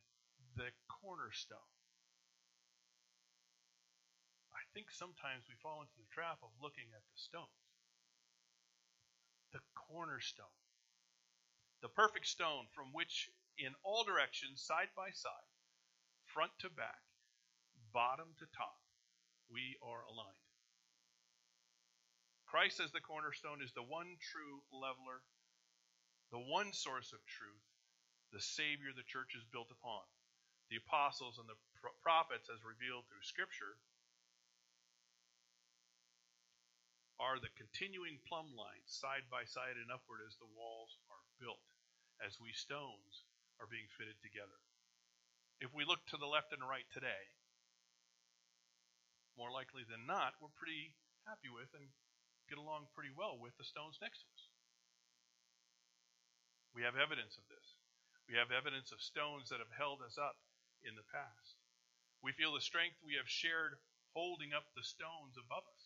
the 0.56 0.72
cornerstone. 0.88 1.70
I 4.52 4.64
think 4.72 4.88
sometimes 4.88 5.44
we 5.48 5.56
fall 5.60 5.84
into 5.84 5.96
the 6.00 6.08
trap 6.12 6.40
of 6.40 6.52
looking 6.60 6.88
at 6.96 7.04
the 7.04 7.18
stones. 7.20 7.60
The 9.52 9.60
cornerstone. 9.76 10.56
The 11.84 11.92
perfect 11.92 12.26
stone 12.26 12.72
from 12.72 12.92
which, 12.96 13.28
in 13.58 13.76
all 13.84 14.04
directions, 14.04 14.64
side 14.64 14.88
by 14.96 15.12
side, 15.12 15.52
front 16.24 16.52
to 16.60 16.70
back, 16.70 17.04
bottom 17.92 18.32
to 18.38 18.46
top, 18.56 18.80
we 19.50 19.76
are 19.84 20.08
aligned. 20.08 20.51
Christ 22.52 22.84
as 22.84 22.92
the 22.92 23.00
cornerstone 23.00 23.64
is 23.64 23.72
the 23.72 23.80
one 23.80 24.20
true 24.20 24.60
leveler, 24.76 25.24
the 26.28 26.44
one 26.52 26.68
source 26.76 27.08
of 27.16 27.24
truth, 27.24 27.64
the 28.28 28.44
Savior 28.44 28.92
the 28.92 29.08
church 29.08 29.32
is 29.32 29.48
built 29.48 29.72
upon. 29.72 30.04
The 30.68 30.76
apostles 30.76 31.40
and 31.40 31.48
the 31.48 31.56
prophets, 32.04 32.52
as 32.52 32.60
revealed 32.60 33.08
through 33.08 33.24
Scripture, 33.24 33.80
are 37.16 37.40
the 37.40 37.56
continuing 37.56 38.20
plumb 38.28 38.52
lines 38.52 38.84
side 38.84 39.32
by 39.32 39.48
side 39.48 39.80
and 39.80 39.88
upward 39.88 40.20
as 40.20 40.36
the 40.36 40.52
walls 40.52 41.00
are 41.08 41.24
built, 41.40 41.64
as 42.20 42.36
we 42.36 42.52
stones 42.52 43.24
are 43.64 43.72
being 43.72 43.88
fitted 43.96 44.20
together. 44.20 44.60
If 45.64 45.72
we 45.72 45.88
look 45.88 46.04
to 46.12 46.20
the 46.20 46.28
left 46.28 46.52
and 46.52 46.60
right 46.60 46.84
today, 46.92 47.32
more 49.40 49.48
likely 49.48 49.88
than 49.88 50.04
not, 50.04 50.36
we're 50.36 50.52
pretty 50.52 50.92
happy 51.24 51.48
with 51.48 51.72
and 51.72 51.88
get 52.52 52.60
along 52.60 52.84
pretty 52.92 53.08
well 53.16 53.40
with 53.40 53.56
the 53.56 53.64
stones 53.64 53.96
next 54.04 54.20
to 54.20 54.28
us. 54.28 54.42
We 56.76 56.84
have 56.84 57.00
evidence 57.00 57.40
of 57.40 57.48
this. 57.48 57.80
We 58.28 58.36
have 58.36 58.52
evidence 58.52 58.92
of 58.92 59.00
stones 59.00 59.48
that 59.48 59.64
have 59.64 59.72
held 59.72 60.04
us 60.04 60.20
up 60.20 60.36
in 60.84 60.92
the 60.92 61.08
past. 61.08 61.56
We 62.20 62.36
feel 62.36 62.52
the 62.52 62.60
strength 62.60 63.00
we 63.00 63.16
have 63.16 63.24
shared 63.24 63.80
holding 64.12 64.52
up 64.52 64.68
the 64.76 64.84
stones 64.84 65.40
above 65.40 65.64
us. 65.64 65.84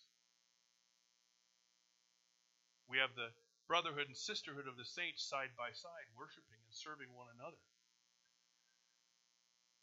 We 2.90 2.98
have 2.98 3.14
the 3.14 3.30
brotherhood 3.70 4.10
and 4.10 4.18
sisterhood 4.18 4.66
of 4.66 4.74
the 4.74 4.90
saints 4.90 5.22
side 5.22 5.54
by 5.54 5.70
side, 5.70 6.10
worshiping 6.18 6.58
and 6.66 6.74
serving 6.74 7.14
one 7.14 7.30
another. 7.30 7.62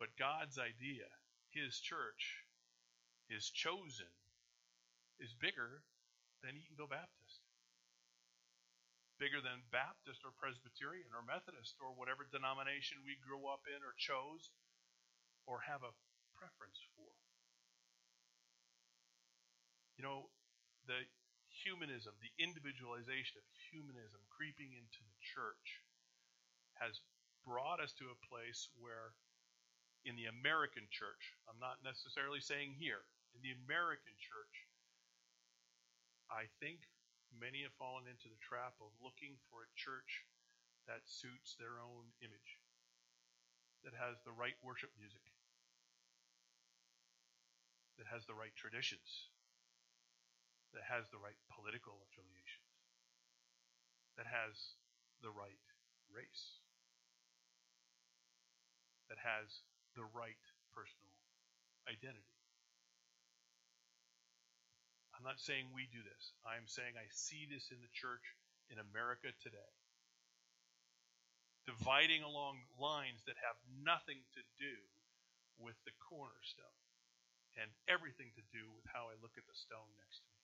But 0.03 0.19
God's 0.19 0.59
idea, 0.59 1.07
His 1.55 1.79
church, 1.79 2.43
His 3.31 3.47
chosen, 3.47 4.11
is 5.19 5.31
bigger 5.39 5.83
than 6.43 6.59
Eatonville 6.59 6.91
Baptist. 6.91 7.39
Bigger 9.17 9.39
than 9.39 9.63
Baptist 9.71 10.27
or 10.27 10.35
Presbyterian 10.35 11.07
or 11.15 11.23
Methodist 11.23 11.79
or 11.79 11.95
whatever 11.95 12.27
denomination 12.27 12.99
we 13.07 13.15
grew 13.23 13.47
up 13.47 13.63
in 13.71 13.79
or 13.79 13.95
chose 13.95 14.51
or 15.47 15.63
have 15.63 15.87
a 15.87 15.95
preference 16.35 16.83
for. 16.93 17.07
You 19.95 20.03
know, 20.03 20.27
the 20.83 21.07
humanism, 21.63 22.11
the 22.19 22.35
individualization 22.35 23.39
of 23.39 23.47
humanism 23.71 24.19
creeping 24.27 24.75
into 24.75 24.99
the 24.99 25.17
church 25.23 25.79
has 26.81 26.99
brought 27.47 27.79
us 27.79 27.95
to 28.01 28.11
a 28.11 28.23
place 28.27 28.67
where, 28.75 29.15
in 30.03 30.19
the 30.19 30.27
American 30.27 30.83
church, 30.91 31.37
I'm 31.47 31.61
not 31.63 31.79
necessarily 31.85 32.43
saying 32.43 32.75
here, 32.75 33.07
in 33.31 33.39
the 33.39 33.55
American 33.63 34.11
church, 34.19 34.67
I 36.31 36.49
think 36.59 36.87
many 37.33 37.65
have 37.65 37.75
fallen 37.79 38.05
into 38.05 38.29
the 38.29 38.39
trap 38.41 38.77
of 38.79 38.93
looking 39.01 39.39
for 39.49 39.65
a 39.65 39.73
church 39.73 40.25
that 40.87 41.07
suits 41.07 41.55
their 41.55 41.79
own 41.79 42.11
image, 42.19 42.59
that 43.87 43.95
has 43.95 44.19
the 44.23 44.35
right 44.35 44.55
worship 44.59 44.91
music, 44.99 45.23
that 47.97 48.09
has 48.11 48.27
the 48.27 48.35
right 48.35 48.53
traditions, 48.59 49.31
that 50.75 50.83
has 50.83 51.07
the 51.09 51.21
right 51.21 51.37
political 51.47 52.03
affiliations, 52.09 52.73
that 54.19 54.27
has 54.27 54.75
the 55.23 55.31
right 55.31 55.63
race, 56.11 56.59
that 59.07 59.21
has 59.21 59.63
the 59.95 60.05
right 60.11 60.43
personal 60.73 61.13
identity. 61.87 62.32
I'm 65.23 65.31
not 65.31 65.39
saying 65.39 65.71
we 65.71 65.87
do 65.87 66.03
this. 66.03 66.35
I'm 66.43 66.67
saying 66.67 66.99
I 66.99 67.07
see 67.07 67.47
this 67.47 67.71
in 67.71 67.79
the 67.79 67.95
church 67.95 68.35
in 68.67 68.75
America 68.75 69.31
today. 69.39 69.71
Dividing 71.63 72.27
along 72.27 72.59
lines 72.75 73.23
that 73.23 73.39
have 73.39 73.55
nothing 73.71 74.19
to 74.35 74.43
do 74.59 74.75
with 75.55 75.79
the 75.87 75.95
cornerstone 75.95 76.75
and 77.55 77.71
everything 77.87 78.35
to 78.35 78.43
do 78.51 78.67
with 78.75 78.83
how 78.91 79.07
I 79.07 79.15
look 79.23 79.39
at 79.39 79.47
the 79.47 79.55
stone 79.55 79.87
next 79.95 80.27
to 80.27 80.31
me. 80.35 80.43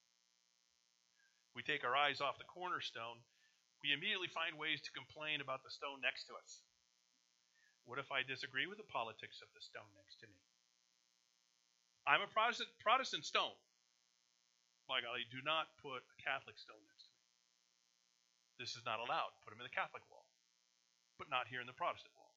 We 1.59 1.67
take 1.67 1.83
our 1.83 1.99
eyes 1.99 2.23
off 2.23 2.39
the 2.39 2.47
cornerstone, 2.47 3.19
we 3.83 3.91
immediately 3.91 4.31
find 4.31 4.55
ways 4.55 4.79
to 4.87 4.95
complain 4.95 5.43
about 5.43 5.59
the 5.67 5.75
stone 5.75 5.99
next 5.99 6.31
to 6.31 6.39
us. 6.39 6.63
What 7.83 7.99
if 7.99 8.15
I 8.15 8.23
disagree 8.23 8.63
with 8.63 8.79
the 8.79 8.87
politics 8.87 9.43
of 9.43 9.51
the 9.51 9.59
stone 9.59 9.91
next 9.99 10.23
to 10.23 10.27
me? 10.31 10.39
I'm 12.07 12.23
a 12.23 12.31
Protestant, 12.31 12.71
Protestant 12.79 13.27
stone. 13.27 13.59
My 14.89 15.05
golly, 15.05 15.29
do 15.29 15.37
not 15.45 15.69
put 15.85 16.01
a 16.01 16.15
Catholic 16.17 16.57
stone 16.57 16.81
next 16.89 17.05
to 17.05 17.13
me. 17.13 17.29
This 18.57 18.73
is 18.73 18.81
not 18.89 18.97
allowed. 18.97 19.37
Put 19.45 19.53
them 19.53 19.61
in 19.61 19.69
the 19.69 19.77
Catholic 19.77 20.01
wall, 20.09 20.25
but 21.21 21.29
not 21.29 21.45
here 21.45 21.61
in 21.61 21.69
the 21.69 21.77
Protestant 21.77 22.09
wall. 22.17 22.33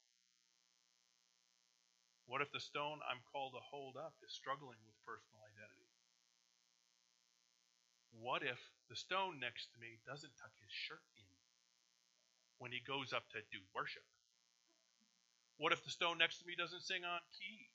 What 2.28 2.44
if 2.44 2.52
the 2.52 2.60
stone 2.60 3.00
I'm 3.08 3.24
called 3.32 3.56
to 3.56 3.64
hold 3.64 3.96
up 3.96 4.12
is 4.20 4.36
struggling 4.36 4.78
with 4.84 5.00
personal 5.08 5.40
identity? 5.48 5.88
What 8.20 8.44
if 8.44 8.60
the 8.92 9.00
stone 9.00 9.40
next 9.40 9.72
to 9.72 9.80
me 9.80 9.96
doesn't 10.04 10.36
tuck 10.36 10.52
his 10.60 10.70
shirt 10.70 11.02
in 11.16 11.32
when 12.60 12.70
he 12.70 12.84
goes 12.84 13.16
up 13.16 13.24
to 13.32 13.40
do 13.48 13.64
worship? 13.72 14.04
What 15.56 15.72
if 15.72 15.82
the 15.88 15.90
stone 15.90 16.20
next 16.20 16.44
to 16.44 16.46
me 16.46 16.52
doesn't 16.52 16.84
sing 16.84 17.02
on 17.02 17.24
key? 17.32 17.71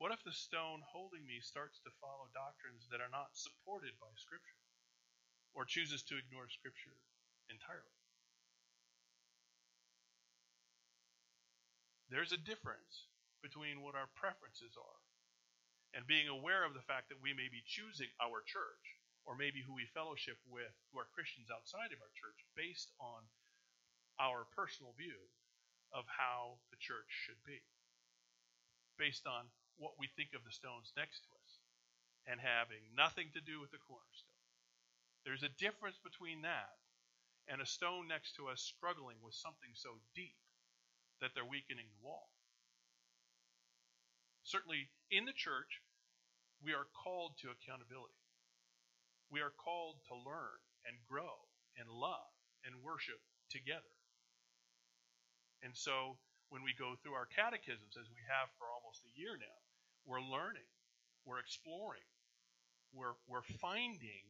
What 0.00 0.16
if 0.16 0.24
the 0.24 0.32
stone 0.32 0.80
holding 0.80 1.28
me 1.28 1.44
starts 1.44 1.76
to 1.84 1.92
follow 2.00 2.32
doctrines 2.32 2.88
that 2.88 3.04
are 3.04 3.12
not 3.12 3.36
supported 3.36 3.92
by 4.00 4.08
Scripture 4.16 4.64
or 5.52 5.68
chooses 5.68 6.00
to 6.08 6.16
ignore 6.16 6.48
Scripture 6.48 6.96
entirely? 7.52 8.00
There's 12.08 12.32
a 12.32 12.40
difference 12.40 13.12
between 13.44 13.84
what 13.84 13.92
our 13.92 14.08
preferences 14.16 14.72
are 14.80 15.00
and 15.92 16.08
being 16.08 16.32
aware 16.32 16.64
of 16.64 16.72
the 16.72 16.88
fact 16.88 17.12
that 17.12 17.20
we 17.20 17.36
may 17.36 17.52
be 17.52 17.60
choosing 17.68 18.08
our 18.24 18.40
church 18.48 18.96
or 19.28 19.36
maybe 19.36 19.60
who 19.60 19.76
we 19.76 19.84
fellowship 19.92 20.40
with 20.48 20.72
who 20.88 20.96
are 20.96 21.12
Christians 21.12 21.52
outside 21.52 21.92
of 21.92 22.00
our 22.00 22.14
church 22.16 22.40
based 22.56 22.88
on 22.96 23.28
our 24.16 24.48
personal 24.56 24.96
view 24.96 25.28
of 25.92 26.08
how 26.08 26.56
the 26.72 26.80
church 26.80 27.12
should 27.28 27.44
be, 27.44 27.60
based 28.96 29.28
on 29.28 29.44
what 29.78 29.98
we 29.98 30.08
think 30.16 30.34
of 30.34 30.44
the 30.44 30.52
stones 30.54 30.92
next 30.96 31.22
to 31.24 31.30
us 31.30 31.50
and 32.26 32.40
having 32.40 32.82
nothing 32.96 33.30
to 33.34 33.40
do 33.40 33.60
with 33.60 33.70
the 33.70 33.82
cornerstone. 33.82 34.44
There's 35.24 35.44
a 35.44 35.58
difference 35.60 35.98
between 36.00 36.42
that 36.42 36.76
and 37.48 37.60
a 37.60 37.66
stone 37.66 38.08
next 38.08 38.36
to 38.36 38.48
us 38.48 38.60
struggling 38.60 39.16
with 39.20 39.34
something 39.34 39.74
so 39.74 40.00
deep 40.14 40.38
that 41.20 41.32
they're 41.34 41.48
weakening 41.48 41.88
the 41.90 42.04
wall. 42.04 42.30
Certainly, 44.42 44.88
in 45.10 45.24
the 45.26 45.36
church, 45.36 45.82
we 46.64 46.72
are 46.72 46.88
called 46.92 47.36
to 47.40 47.52
accountability. 47.52 48.16
We 49.30 49.40
are 49.40 49.52
called 49.52 49.96
to 50.08 50.14
learn 50.14 50.58
and 50.86 50.96
grow 51.08 51.48
and 51.76 51.88
love 51.88 52.32
and 52.64 52.82
worship 52.82 53.20
together. 53.50 53.94
And 55.62 55.76
so, 55.76 56.16
when 56.50 56.66
we 56.66 56.74
go 56.74 56.98
through 56.98 57.14
our 57.14 57.30
catechisms, 57.30 57.94
as 57.94 58.10
we 58.10 58.22
have 58.26 58.50
for 58.58 58.66
almost 58.70 59.06
a 59.06 59.14
year 59.14 59.38
now, 59.38 59.58
we're 60.04 60.22
learning, 60.22 60.66
we're 61.24 61.38
exploring, 61.38 62.06
we're, 62.92 63.14
we're 63.30 63.46
finding 63.62 64.26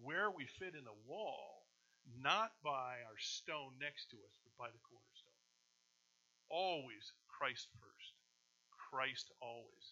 where 0.00 0.32
we 0.32 0.48
fit 0.58 0.72
in 0.72 0.84
the 0.88 1.00
wall, 1.04 1.68
not 2.16 2.56
by 2.64 3.04
our 3.04 3.20
stone 3.20 3.76
next 3.76 4.08
to 4.10 4.16
us, 4.16 4.34
but 4.40 4.56
by 4.56 4.72
the 4.72 4.80
cornerstone. 4.80 5.40
Always 6.48 7.12
Christ 7.28 7.68
first. 7.76 8.16
Christ 8.72 9.30
always. 9.40 9.86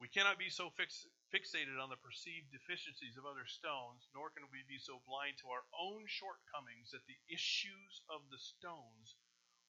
We 0.00 0.08
cannot 0.08 0.38
be 0.38 0.50
so 0.50 0.70
fix, 0.76 1.06
fixated 1.32 1.80
on 1.80 1.88
the 1.88 1.98
perceived 2.04 2.52
deficiencies 2.52 3.16
of 3.16 3.24
other 3.24 3.48
stones, 3.48 4.06
nor 4.12 4.28
can 4.30 4.44
we 4.52 4.62
be 4.68 4.76
so 4.76 5.00
blind 5.08 5.40
to 5.40 5.48
our 5.48 5.64
own 5.72 6.04
shortcomings 6.06 6.92
that 6.92 7.08
the 7.08 7.18
issues 7.32 8.04
of 8.12 8.20
the 8.28 8.38
stones 8.38 9.16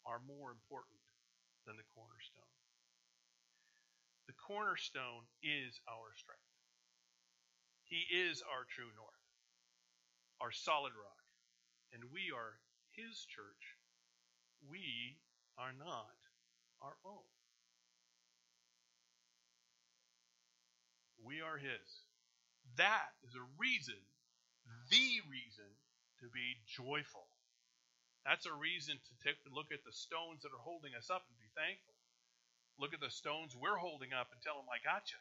are 0.03 0.19
more 0.27 0.51
important 0.51 0.99
than 1.63 1.79
the 1.79 1.87
cornerstone. 1.95 2.53
The 4.27 4.35
cornerstone 4.35 5.25
is 5.39 5.79
our 5.87 6.11
strength. 6.19 6.51
He 7.87 8.03
is 8.11 8.43
our 8.43 8.67
true 8.67 8.91
north, 8.99 9.23
our 10.43 10.51
solid 10.51 10.91
rock 10.99 11.23
and 11.93 12.09
we 12.11 12.33
are 12.33 12.57
His 12.89 13.25
church. 13.29 13.77
We 14.67 15.17
are 15.57 15.73
not 15.77 16.17
our 16.81 16.97
own. 17.05 17.32
We 21.25 21.41
are 21.41 21.57
His. 21.57 21.87
That 22.77 23.11
is 23.23 23.35
a 23.35 23.45
reason, 23.59 23.99
the 24.91 25.23
reason, 25.27 25.71
to 26.21 26.27
be 26.31 26.59
joyful. 26.67 27.27
That's 28.23 28.47
a 28.47 28.55
reason 28.55 28.95
to 28.95 29.13
take 29.19 29.39
a 29.43 29.51
look 29.51 29.71
at 29.75 29.83
the 29.83 29.91
stones 29.91 30.43
that 30.43 30.55
are 30.55 30.63
holding 30.63 30.95
us 30.95 31.11
up 31.11 31.27
and 31.27 31.35
be 31.35 31.51
thankful. 31.55 31.95
Look 32.79 32.95
at 32.95 33.03
the 33.03 33.11
stones 33.11 33.53
we're 33.53 33.79
holding 33.79 34.15
up 34.15 34.31
and 34.31 34.39
tell 34.39 34.55
them, 34.55 34.71
I 34.71 34.79
got 34.79 35.11
you. 35.11 35.19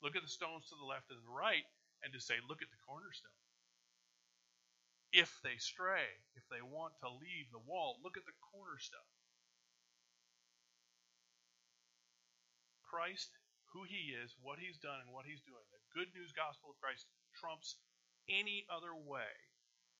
Look 0.00 0.16
at 0.16 0.24
the 0.24 0.32
stones 0.32 0.66
to 0.72 0.76
the 0.80 0.88
left 0.88 1.12
and 1.12 1.20
the 1.20 1.36
right 1.36 1.68
and 2.02 2.10
to 2.16 2.20
say, 2.20 2.40
look 2.48 2.64
at 2.64 2.72
the 2.72 2.82
cornerstone 2.88 3.36
if 5.12 5.28
they 5.44 5.60
stray, 5.60 6.08
if 6.34 6.42
they 6.48 6.64
want 6.64 6.96
to 7.04 7.08
leave 7.08 7.52
the 7.52 7.60
wall, 7.60 8.00
look 8.02 8.16
at 8.16 8.24
the 8.24 8.32
cornerstone. 8.50 9.12
Christ, 12.88 13.28
who 13.72 13.88
he 13.88 14.12
is, 14.12 14.36
what 14.44 14.60
he's 14.60 14.76
done, 14.76 15.00
and 15.00 15.10
what 15.10 15.24
he's 15.24 15.40
doing. 15.44 15.64
The 15.72 15.80
good 15.96 16.12
news 16.12 16.32
gospel 16.32 16.72
of 16.72 16.80
Christ 16.80 17.08
trumps 17.32 17.80
any 18.28 18.68
other 18.68 18.92
way 18.92 19.32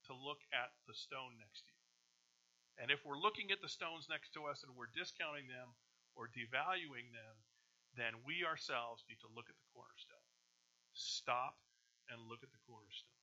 to 0.07 0.13
look 0.13 0.45
at 0.53 0.77
the 0.85 0.95
stone 0.95 1.41
next 1.41 1.65
to 1.67 1.73
you. 1.73 1.89
And 2.81 2.89
if 2.89 3.05
we're 3.05 3.21
looking 3.21 3.53
at 3.53 3.61
the 3.61 3.73
stones 3.73 4.09
next 4.09 4.33
to 4.37 4.49
us 4.49 4.65
and 4.65 4.73
we're 4.73 4.93
discounting 4.93 5.49
them 5.49 5.77
or 6.17 6.29
devaluing 6.33 7.13
them, 7.13 7.37
then 7.97 8.25
we 8.25 8.45
ourselves 8.45 9.05
need 9.09 9.21
to 9.21 9.33
look 9.33 9.53
at 9.53 9.57
the 9.57 9.71
cornerstone. 9.77 10.29
Stop 10.97 11.61
and 12.09 12.29
look 12.29 12.41
at 12.41 12.53
the 12.53 12.65
cornerstone. 12.65 13.21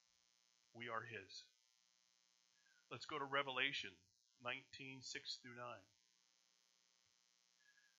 We 0.74 0.90
are 0.90 1.02
his. 1.02 1.46
Let's 2.94 3.10
go 3.10 3.18
to 3.18 3.26
Revelation 3.26 3.94
19, 4.42 5.02
6 5.02 5.40
through 5.42 5.58
9. 5.58 5.66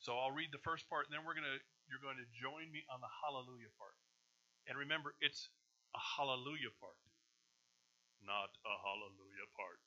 So 0.00 0.16
I'll 0.16 0.32
read 0.32 0.50
the 0.50 0.64
first 0.64 0.88
part, 0.88 1.06
and 1.06 1.12
then 1.12 1.26
we're 1.26 1.36
gonna 1.36 1.60
you're 1.90 2.02
going 2.02 2.22
to 2.22 2.38
join 2.38 2.70
me 2.70 2.86
on 2.86 3.02
the 3.02 3.10
hallelujah 3.10 3.74
part. 3.74 3.98
And 4.70 4.78
remember, 4.78 5.18
it's 5.18 5.50
a 5.90 6.00
hallelujah 6.00 6.70
part, 6.78 6.96
not 8.22 8.54
a 8.62 8.74
hallelujah 8.86 9.48
part. 9.58 9.82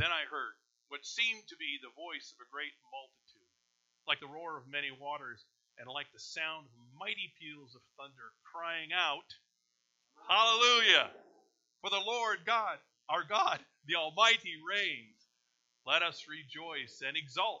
Then 0.00 0.08
I 0.08 0.24
heard 0.24 0.56
what 0.88 1.04
seemed 1.04 1.44
to 1.52 1.60
be 1.60 1.76
the 1.78 1.92
voice 1.92 2.32
of 2.32 2.40
a 2.40 2.48
great 2.48 2.72
multitude, 2.88 3.52
like 4.08 4.24
the 4.24 4.32
roar 4.32 4.56
of 4.56 4.64
many 4.66 4.88
waters, 4.88 5.44
and 5.76 5.84
like 5.84 6.08
the 6.10 6.22
sound 6.22 6.66
of 6.72 6.80
mighty 6.96 7.28
peals 7.36 7.76
of 7.76 7.84
thunder, 8.00 8.32
crying 8.48 8.90
out, 8.96 9.28
Hallelujah! 10.28 11.10
For 11.82 11.90
the 11.90 12.00
Lord 12.00 12.38
God, 12.46 12.78
our 13.10 13.24
God, 13.28 13.60
the 13.86 13.96
Almighty, 13.96 14.56
reigns. 14.64 15.20
Let 15.84 16.00
us 16.00 16.24
rejoice 16.24 17.02
and 17.04 17.16
exult 17.16 17.60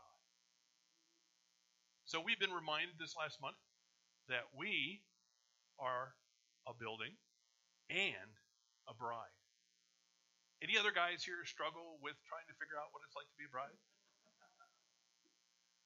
So 2.11 2.19
we've 2.19 2.43
been 2.43 2.51
reminded 2.51 2.99
this 2.99 3.15
last 3.15 3.39
month 3.39 3.55
that 4.27 4.43
we 4.51 4.99
are 5.79 6.11
a 6.67 6.75
building 6.75 7.15
and 7.87 8.31
a 8.83 8.91
bride. 8.91 9.31
Any 10.59 10.75
other 10.75 10.91
guys 10.91 11.23
here 11.23 11.39
struggle 11.47 12.03
with 12.03 12.19
trying 12.27 12.43
to 12.51 12.55
figure 12.59 12.75
out 12.75 12.91
what 12.91 12.99
it's 13.07 13.15
like 13.15 13.31
to 13.31 13.39
be 13.39 13.47
a 13.47 13.55
bride? 13.55 13.79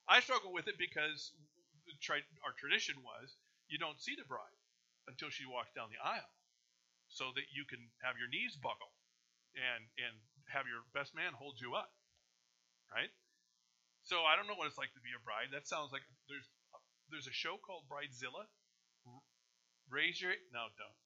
I 0.10 0.18
struggle 0.26 0.50
with 0.50 0.66
it 0.66 0.82
because 0.82 1.30
our 2.42 2.58
tradition 2.58 3.06
was 3.06 3.38
you 3.70 3.78
don't 3.78 4.02
see 4.02 4.18
the 4.18 4.26
bride 4.26 4.58
until 5.06 5.30
she 5.30 5.46
walks 5.46 5.78
down 5.78 5.94
the 5.94 6.02
aisle 6.02 6.34
so 7.06 7.30
that 7.38 7.54
you 7.54 7.70
can 7.70 7.94
have 8.02 8.18
your 8.18 8.34
knees 8.34 8.58
buckle 8.58 8.98
and 9.54 9.86
and 10.02 10.18
have 10.50 10.66
your 10.66 10.82
best 10.90 11.14
man 11.14 11.38
hold 11.38 11.62
you 11.62 11.78
up 11.78 11.94
right 12.90 13.14
so 14.06 14.24
i 14.24 14.38
don't 14.38 14.48
know 14.48 14.56
what 14.56 14.70
it's 14.70 14.80
like 14.80 14.94
to 14.94 15.04
be 15.04 15.14
a 15.14 15.22
bride. 15.22 15.52
That 15.52 15.68
sounds 15.68 15.92
like 15.92 16.06
there's 16.30 16.48
there's 17.10 17.28
a 17.28 17.36
show 17.36 17.58
called 17.58 17.90
bridezilla. 17.90 18.46
Raise 19.90 20.18
your 20.18 20.34
no 20.54 20.70
don't. 20.78 21.02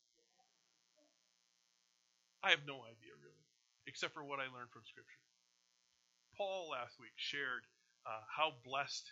I 2.39 2.55
have 2.55 2.63
no 2.63 2.83
idea 2.87 3.11
really 3.19 3.45
except 3.87 4.13
for 4.13 4.23
what 4.23 4.39
i 4.39 4.47
learned 4.47 4.71
from 4.71 4.87
scripture. 4.87 5.23
Paul 6.37 6.71
last 6.71 6.99
week 6.99 7.15
shared 7.17 7.67
uh, 8.05 8.23
how 8.31 8.55
blessed 8.63 9.11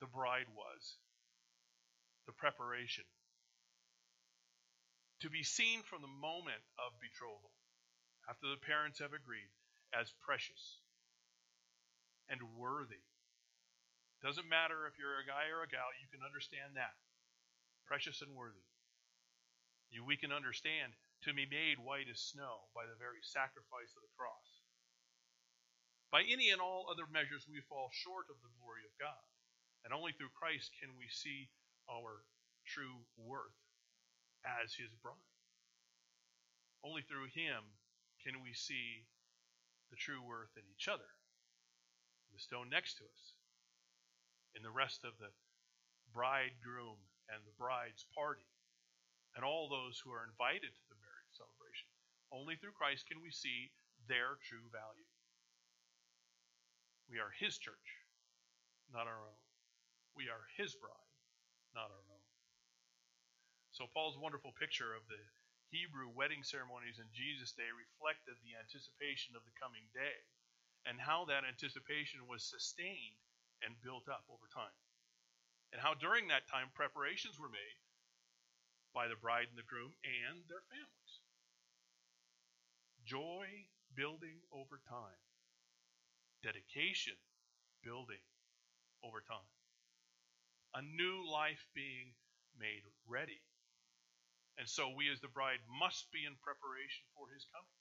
the 0.00 0.10
bride 0.10 0.50
was 0.50 0.98
the 2.26 2.34
preparation 2.34 3.06
to 5.20 5.30
be 5.30 5.42
seen 5.42 5.82
from 5.82 6.02
the 6.02 6.16
moment 6.20 6.60
of 6.76 6.92
betrothal, 7.00 7.52
after 8.28 8.48
the 8.50 8.60
parents 8.60 8.98
have 8.98 9.14
agreed, 9.16 9.48
as 9.94 10.12
precious 10.20 10.82
and 12.28 12.40
worthy. 12.56 13.02
Doesn't 14.24 14.48
matter 14.48 14.88
if 14.88 14.98
you're 14.98 15.22
a 15.22 15.28
guy 15.28 15.52
or 15.52 15.62
a 15.62 15.70
gal, 15.70 15.92
you 16.00 16.08
can 16.10 16.24
understand 16.24 16.74
that. 16.74 16.96
Precious 17.86 18.22
and 18.22 18.34
worthy. 18.34 18.64
You, 19.92 20.02
we 20.02 20.18
can 20.18 20.34
understand 20.34 20.96
to 21.22 21.30
be 21.32 21.46
made 21.46 21.78
white 21.78 22.10
as 22.10 22.18
snow 22.18 22.66
by 22.74 22.84
the 22.84 22.98
very 22.98 23.22
sacrifice 23.22 23.94
of 23.94 24.02
the 24.02 24.16
cross. 24.18 24.48
By 26.10 26.26
any 26.26 26.50
and 26.50 26.60
all 26.60 26.90
other 26.90 27.06
measures, 27.06 27.46
we 27.46 27.62
fall 27.66 27.90
short 27.92 28.26
of 28.30 28.38
the 28.42 28.54
glory 28.58 28.82
of 28.86 28.94
God. 28.98 29.26
And 29.86 29.94
only 29.94 30.10
through 30.10 30.34
Christ 30.34 30.74
can 30.82 30.98
we 30.98 31.06
see 31.06 31.50
our 31.86 32.26
true 32.66 33.06
worth 33.14 33.54
as 34.42 34.74
his 34.74 34.90
bride. 35.02 35.30
Only 36.82 37.02
through 37.06 37.30
him 37.34 37.62
can 38.22 38.42
we 38.42 38.54
see 38.54 39.06
the 39.90 39.98
true 39.98 40.22
worth 40.22 40.50
in 40.58 40.66
each 40.66 40.90
other, 40.90 41.06
the 42.36 42.44
stone 42.44 42.68
next 42.68 43.00
to 43.00 43.08
us, 43.08 43.32
in 44.52 44.60
the 44.60 44.68
rest 44.68 45.08
of 45.08 45.16
the 45.16 45.32
bridegroom 46.12 47.00
and 47.32 47.40
the 47.48 47.56
bride's 47.56 48.04
party, 48.12 48.44
and 49.32 49.40
all 49.40 49.72
those 49.72 49.96
who 50.04 50.12
are 50.12 50.28
invited 50.28 50.68
to 50.68 50.86
the 50.92 51.00
marriage 51.00 51.32
celebration. 51.32 51.88
Only 52.28 52.60
through 52.60 52.76
Christ 52.76 53.08
can 53.08 53.24
we 53.24 53.32
see 53.32 53.72
their 54.04 54.36
true 54.44 54.68
value. 54.68 55.08
We 57.08 57.24
are 57.24 57.32
his 57.40 57.56
church, 57.56 57.88
not 58.92 59.08
our 59.08 59.24
own. 59.24 59.40
We 60.12 60.28
are 60.28 60.44
his 60.60 60.76
bride, 60.76 61.12
not 61.72 61.88
our 61.88 62.04
own. 62.12 62.24
So 63.72 63.88
Paul's 63.96 64.20
wonderful 64.20 64.52
picture 64.60 64.92
of 64.92 65.08
the 65.08 65.20
Hebrew 65.72 66.12
wedding 66.12 66.44
ceremonies 66.44 67.00
in 67.00 67.08
Jesus' 67.16 67.56
day 67.56 67.68
reflected 67.72 68.36
the 68.44 68.60
anticipation 68.60 69.32
of 69.32 69.44
the 69.48 69.56
coming 69.56 69.88
day 69.96 70.20
and 70.88 71.00
how 71.00 71.26
that 71.26 71.44
anticipation 71.44 72.26
was 72.28 72.44
sustained 72.44 73.18
and 73.62 73.74
built 73.82 74.08
up 74.08 74.24
over 74.30 74.46
time. 74.54 74.74
And 75.72 75.82
how 75.82 75.94
during 75.94 76.28
that 76.28 76.48
time 76.48 76.70
preparations 76.74 77.38
were 77.38 77.50
made 77.50 77.78
by 78.94 79.08
the 79.08 79.18
bride 79.20 79.48
and 79.50 79.58
the 79.58 79.66
groom 79.66 79.92
and 80.04 80.40
their 80.48 80.62
families. 80.70 81.14
Joy 83.04 83.46
building 83.94 84.40
over 84.52 84.80
time. 84.88 85.20
Dedication 86.42 87.16
building 87.82 88.22
over 89.04 89.20
time. 89.26 89.50
A 90.74 90.82
new 90.82 91.24
life 91.30 91.66
being 91.74 92.14
made 92.58 92.82
ready 93.08 93.40
and 94.58 94.68
so 94.68 94.88
we, 94.96 95.12
as 95.12 95.20
the 95.20 95.28
bride, 95.28 95.60
must 95.68 96.08
be 96.12 96.24
in 96.24 96.32
preparation 96.40 97.04
for 97.12 97.28
his 97.32 97.44
coming. 97.52 97.76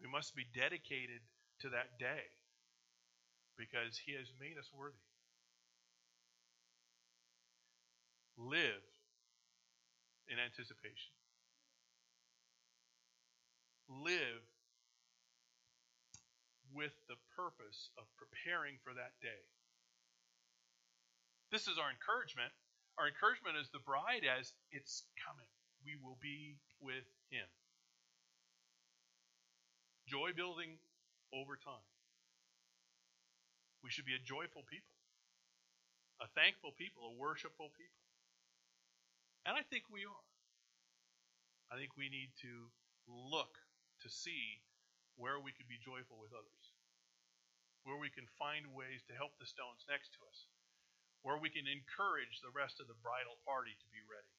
We 0.00 0.08
must 0.08 0.36
be 0.36 0.44
dedicated 0.52 1.24
to 1.60 1.70
that 1.70 1.98
day 1.98 2.24
because 3.56 3.96
he 3.96 4.12
has 4.12 4.28
made 4.40 4.58
us 4.58 4.68
worthy. 4.76 5.00
Live 8.36 8.84
in 10.28 10.36
anticipation. 10.36 11.14
Live 13.88 14.44
with 16.74 16.92
the 17.08 17.16
purpose 17.32 17.88
of 17.96 18.04
preparing 18.20 18.76
for 18.84 18.92
that 18.92 19.16
day. 19.22 19.40
This 21.50 21.64
is 21.64 21.78
our 21.80 21.88
encouragement 21.88 22.52
our 22.98 23.08
encouragement 23.08 23.60
is 23.60 23.68
the 23.68 23.84
bride 23.84 24.24
as 24.24 24.52
it's 24.72 25.04
coming. 25.20 25.52
We 25.84 26.00
will 26.00 26.16
be 26.20 26.56
with 26.80 27.04
him. 27.28 27.44
Joy 30.08 30.32
building 30.32 30.80
over 31.32 31.56
time. 31.56 31.88
We 33.82 33.90
should 33.90 34.06
be 34.06 34.18
a 34.18 34.22
joyful 34.22 34.66
people, 34.66 34.94
a 36.18 36.26
thankful 36.34 36.74
people, 36.74 37.06
a 37.06 37.14
worshipful 37.14 37.70
people. 37.74 38.02
And 39.46 39.54
I 39.54 39.62
think 39.62 39.86
we 39.86 40.02
are. 40.02 40.26
I 41.70 41.78
think 41.78 41.94
we 41.94 42.10
need 42.10 42.34
to 42.42 42.70
look 43.06 43.58
to 44.02 44.08
see 44.10 44.62
where 45.14 45.38
we 45.38 45.54
could 45.54 45.70
be 45.70 45.78
joyful 45.78 46.18
with 46.18 46.34
others, 46.34 46.64
where 47.86 47.98
we 47.98 48.10
can 48.10 48.26
find 48.38 48.74
ways 48.74 49.06
to 49.06 49.14
help 49.14 49.38
the 49.38 49.46
stones 49.46 49.86
next 49.86 50.14
to 50.18 50.20
us 50.26 50.50
where 51.26 51.42
we 51.42 51.50
can 51.50 51.66
encourage 51.66 52.38
the 52.38 52.54
rest 52.54 52.78
of 52.78 52.86
the 52.86 53.02
bridal 53.02 53.34
party 53.42 53.74
to 53.74 53.88
be 53.90 53.98
ready, 54.06 54.30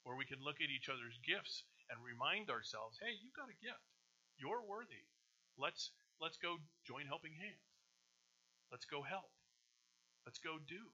where 0.00 0.16
we 0.16 0.24
can 0.24 0.40
look 0.40 0.64
at 0.64 0.72
each 0.72 0.88
other's 0.88 1.20
gifts 1.20 1.68
and 1.92 2.00
remind 2.00 2.48
ourselves, 2.48 2.96
hey, 2.96 3.12
you've 3.20 3.36
got 3.36 3.52
a 3.52 3.60
gift. 3.60 3.84
You're 4.40 4.64
worthy. 4.64 5.04
Let's 5.60 5.92
let's 6.20 6.38
go 6.40 6.58
join 6.86 7.06
helping 7.06 7.36
hands. 7.36 7.66
Let's 8.70 8.86
go 8.86 9.02
help. 9.02 9.30
Let's 10.24 10.42
go 10.42 10.58
do. 10.58 10.90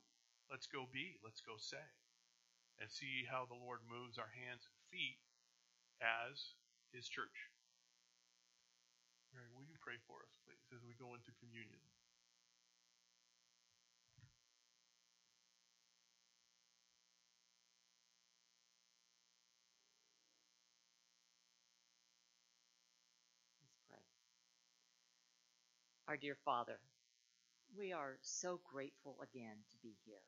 Let's 0.51 0.69
go 0.69 0.85
be. 0.91 1.17
Let's 1.25 1.41
go 1.41 1.57
say. 1.57 1.85
And 2.81 2.91
see 2.91 3.25
how 3.29 3.47
the 3.47 3.57
Lord 3.57 3.85
moves 3.87 4.19
our 4.19 4.33
hands 4.33 4.67
and 4.67 4.77
feet 4.91 5.21
as 6.03 6.57
his 6.91 7.07
church. 7.09 7.53
Mary, 9.33 9.49
will 9.55 9.65
you 9.65 9.79
pray 9.81 9.97
for 10.05 10.21
us, 10.29 10.35
please, 10.45 10.61
as 10.75 10.85
we 10.85 10.93
go 10.99 11.17
into 11.17 11.33
communion? 11.41 11.81
Our 26.13 26.19
dear 26.19 26.37
Father, 26.45 26.77
we 27.75 27.95
are 27.95 28.19
so 28.21 28.61
grateful 28.71 29.17
again 29.23 29.57
to 29.71 29.77
be 29.83 29.95
here. 30.05 30.21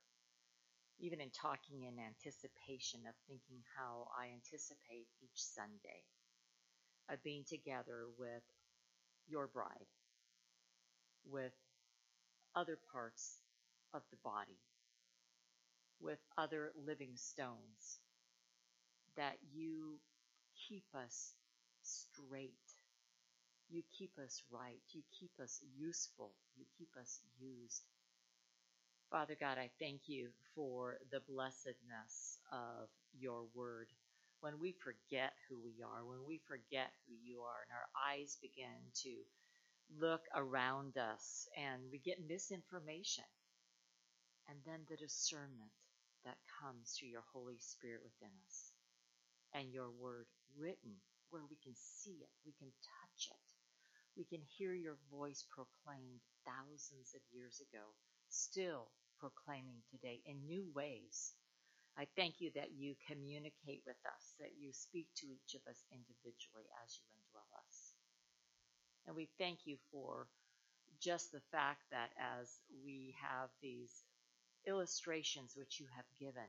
Even 0.99 1.21
in 1.21 1.29
talking 1.29 1.83
in 1.83 1.99
anticipation 2.01 3.01
of 3.07 3.15
thinking 3.29 3.61
how 3.77 4.09
I 4.19 4.33
anticipate 4.33 5.09
each 5.21 5.37
Sunday 5.37 6.01
of 7.11 7.23
being 7.23 7.45
together 7.47 8.07
with 8.19 8.43
your 9.29 9.47
bride, 9.47 9.93
with 11.31 11.53
other 12.57 12.79
parts 12.91 13.37
of 13.93 14.01
the 14.11 14.17
body, 14.25 14.57
with 16.01 16.19
other 16.39 16.73
living 16.87 17.13
stones, 17.17 18.01
that 19.19 19.37
you 19.53 20.01
keep 20.67 20.87
us 20.97 21.35
straight 21.83 22.64
you 23.71 23.83
keep 23.99 24.13
us 24.23 24.43
right. 24.51 24.81
You 24.93 25.03
keep 25.19 25.33
us 25.43 25.61
useful. 25.77 26.33
You 26.57 26.67
keep 26.79 26.91
us 27.01 27.21
used. 27.41 27.83
Father 29.11 29.37
God, 29.41 29.59
I 29.59 29.71
thank 29.81 30.03
you 30.09 30.31
for 30.55 30.99
the 31.13 31.21
blessedness 31.29 32.39
of 32.53 32.89
your 33.19 33.45
word. 33.55 33.89
when 34.41 34.61
we 34.61 34.73
forget 34.85 35.33
who 35.49 35.59
we 35.65 35.83
are, 35.83 36.05
when 36.05 36.25
we 36.29 36.41
forget 36.47 36.93
who 37.09 37.15
you 37.25 37.43
are, 37.43 37.65
and 37.65 37.73
our 37.73 37.89
eyes 38.13 38.39
begin 38.43 38.93
to 38.95 39.15
look 40.01 40.23
around 40.37 40.99
us 40.99 41.49
and 41.57 41.83
we 41.93 41.99
get 41.99 42.19
misinformation. 42.29 43.25
And 44.49 44.59
then 44.67 44.81
the 44.91 44.97
discernment 44.97 45.73
that 46.25 46.39
comes 46.61 46.93
through 46.99 47.11
your 47.11 47.27
Holy 47.33 47.59
Spirit 47.61 48.03
within 48.05 48.33
us 48.49 48.73
and 49.55 49.73
your 49.73 49.91
word 49.91 50.27
written 50.59 51.01
where 51.31 51.45
we 51.51 51.57
can 51.65 51.75
see 51.77 52.19
it, 52.23 52.31
we 52.47 52.53
can 52.59 52.69
touch 52.69 53.31
it, 53.33 53.54
we 54.17 54.25
can 54.25 54.43
hear 54.59 54.75
your 54.75 54.97
voice 55.13 55.45
proclaimed 55.51 56.21
thousands 56.47 57.15
of 57.15 57.23
years 57.33 57.61
ago, 57.61 57.85
still 58.31 58.91
proclaiming 59.21 59.83
today 59.93 60.21
in 60.27 60.47
new 60.47 60.67
ways 60.75 61.33
I 61.99 62.07
thank 62.17 62.41
you 62.41 62.51
that 62.55 62.73
you 62.73 62.97
communicate 63.07 63.83
with 63.87 64.01
us, 64.07 64.35
that 64.41 64.57
you 64.59 64.73
speak 64.73 65.09
to 65.17 65.27
each 65.27 65.55
of 65.55 65.63
us 65.71 65.85
individually 65.93 66.67
as 66.85 66.99
you 66.99 67.05
indwell 67.13 67.51
us. 67.61 67.93
And 69.07 69.17
we 69.17 69.29
thank 69.39 69.61
you 69.67 69.79
for 69.93 70.29
just 71.01 71.33
the 71.33 71.43
fact 71.53 71.83
that 71.93 72.11
as 72.19 72.51
we 72.85 73.15
have 73.23 73.51
these 73.63 73.93
illustrations 74.67 75.55
which 75.57 75.81
you 75.81 75.87
have 75.97 76.07
given 76.21 76.49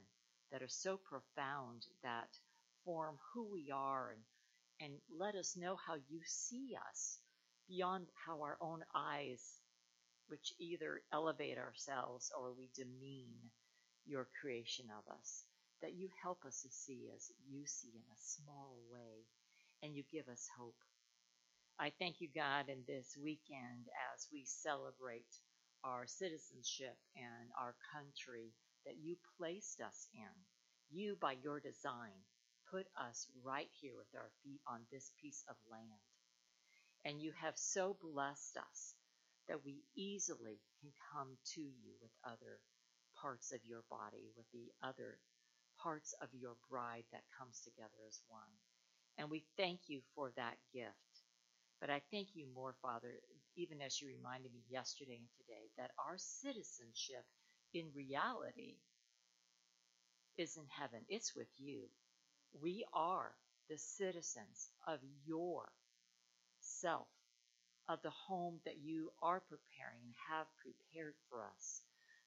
that 0.52 0.64
are 0.64 0.70
so 0.70 0.98
profound 0.98 1.86
that 2.04 2.30
form 2.86 3.18
who 3.34 3.46
we 3.52 3.72
are 3.74 4.12
and, 4.12 4.24
and 4.92 4.94
let 5.20 5.36
us 5.36 5.58
know 5.58 5.76
how 5.76 5.96
you 5.96 6.22
see 6.26 6.76
us 6.90 7.20
beyond 7.68 8.08
how 8.26 8.42
our 8.42 8.58
own 8.62 8.84
eyes, 8.96 9.42
which 10.28 10.54
either 10.60 11.02
elevate 11.14 11.58
ourselves 11.58 12.32
or 12.38 12.54
we 12.54 12.70
demean 12.76 13.34
your 14.06 14.28
creation 14.42 14.86
of 14.98 15.14
us, 15.14 15.44
that 15.82 15.94
you 15.94 16.10
help 16.22 16.46
us 16.46 16.62
to 16.62 16.70
see 16.72 17.10
as 17.16 17.32
you 17.50 17.66
see 17.66 17.92
in 17.94 18.04
a 18.14 18.20
small 18.20 18.78
way, 18.92 19.26
and 19.84 19.96
you 19.96 20.04
give 20.12 20.28
us 20.28 20.48
hope. 20.58 20.76
I 21.80 21.92
thank 22.00 22.22
you, 22.22 22.30
God, 22.34 22.70
in 22.70 22.80
this 22.88 23.18
weekend 23.22 23.90
as 24.16 24.28
we 24.32 24.46
celebrate 24.46 25.28
our 25.84 26.08
citizenship 26.08 26.96
and 27.16 27.52
our 27.60 27.76
country 27.94 28.54
that 28.86 28.96
you 29.04 29.18
placed 29.38 29.82
us 29.82 30.08
in. 30.14 30.34
You, 30.92 31.18
by 31.20 31.36
your 31.44 31.60
design, 31.60 32.16
put 32.72 32.88
us 32.98 33.28
right 33.44 33.70
here 33.82 33.94
with 33.98 34.08
our 34.16 34.32
feet 34.44 34.62
on 34.68 34.82
this 34.92 35.12
piece 35.22 35.44
of 35.50 35.56
land. 35.70 36.15
And 37.06 37.22
you 37.22 37.32
have 37.42 37.58
so 37.58 37.98
blessed 38.02 38.58
us 38.58 38.96
that 39.48 39.64
we 39.66 39.84
easily 39.96 40.60
can 40.82 40.92
come 41.14 41.38
to 41.56 41.62
you 41.62 41.94
with 42.02 42.12
other 42.26 42.60
parts 43.22 43.52
of 43.54 43.60
your 43.64 43.84
body, 43.90 44.32
with 44.36 44.46
the 44.54 44.72
other 44.88 45.20
parts 45.82 46.14
of 46.22 46.30
your 46.34 46.56
bride 46.70 47.06
that 47.12 47.24
comes 47.38 47.62
together 47.64 48.02
as 48.08 48.20
one. 48.28 48.52
And 49.18 49.30
we 49.30 49.46
thank 49.58 49.82
you 49.88 50.02
for 50.16 50.32
that 50.36 50.58
gift. 50.74 50.96
But 51.80 51.90
I 51.90 52.02
thank 52.12 52.30
you 52.36 52.48
more, 52.56 52.76
Father, 52.82 53.14
even 53.56 53.82
as 53.82 54.02
you 54.02 54.08
reminded 54.08 54.54
me 54.54 54.62
yesterday 54.70 55.18
and 55.18 55.30
today, 55.38 55.70
that 55.78 55.92
our 56.00 56.16
citizenship 56.18 57.26
in 57.74 57.86
reality 57.96 58.78
is 60.38 60.58
in 60.58 60.66
heaven. 60.70 61.02
It's 61.10 61.36
with 61.36 61.50
you. 61.58 61.84
We 62.62 62.86
are 62.94 63.32
the 63.70 63.78
citizens 63.78 64.70
of 64.88 65.00
your 65.26 65.70
self, 66.66 67.08
of 67.88 68.02
the 68.02 68.14
home 68.28 68.60
that 68.66 68.78
you 68.84 69.12
are 69.22 69.42
preparing 69.42 70.02
and 70.04 70.16
have 70.30 70.48
prepared 70.58 71.14
for 71.30 71.44
us 71.46 71.82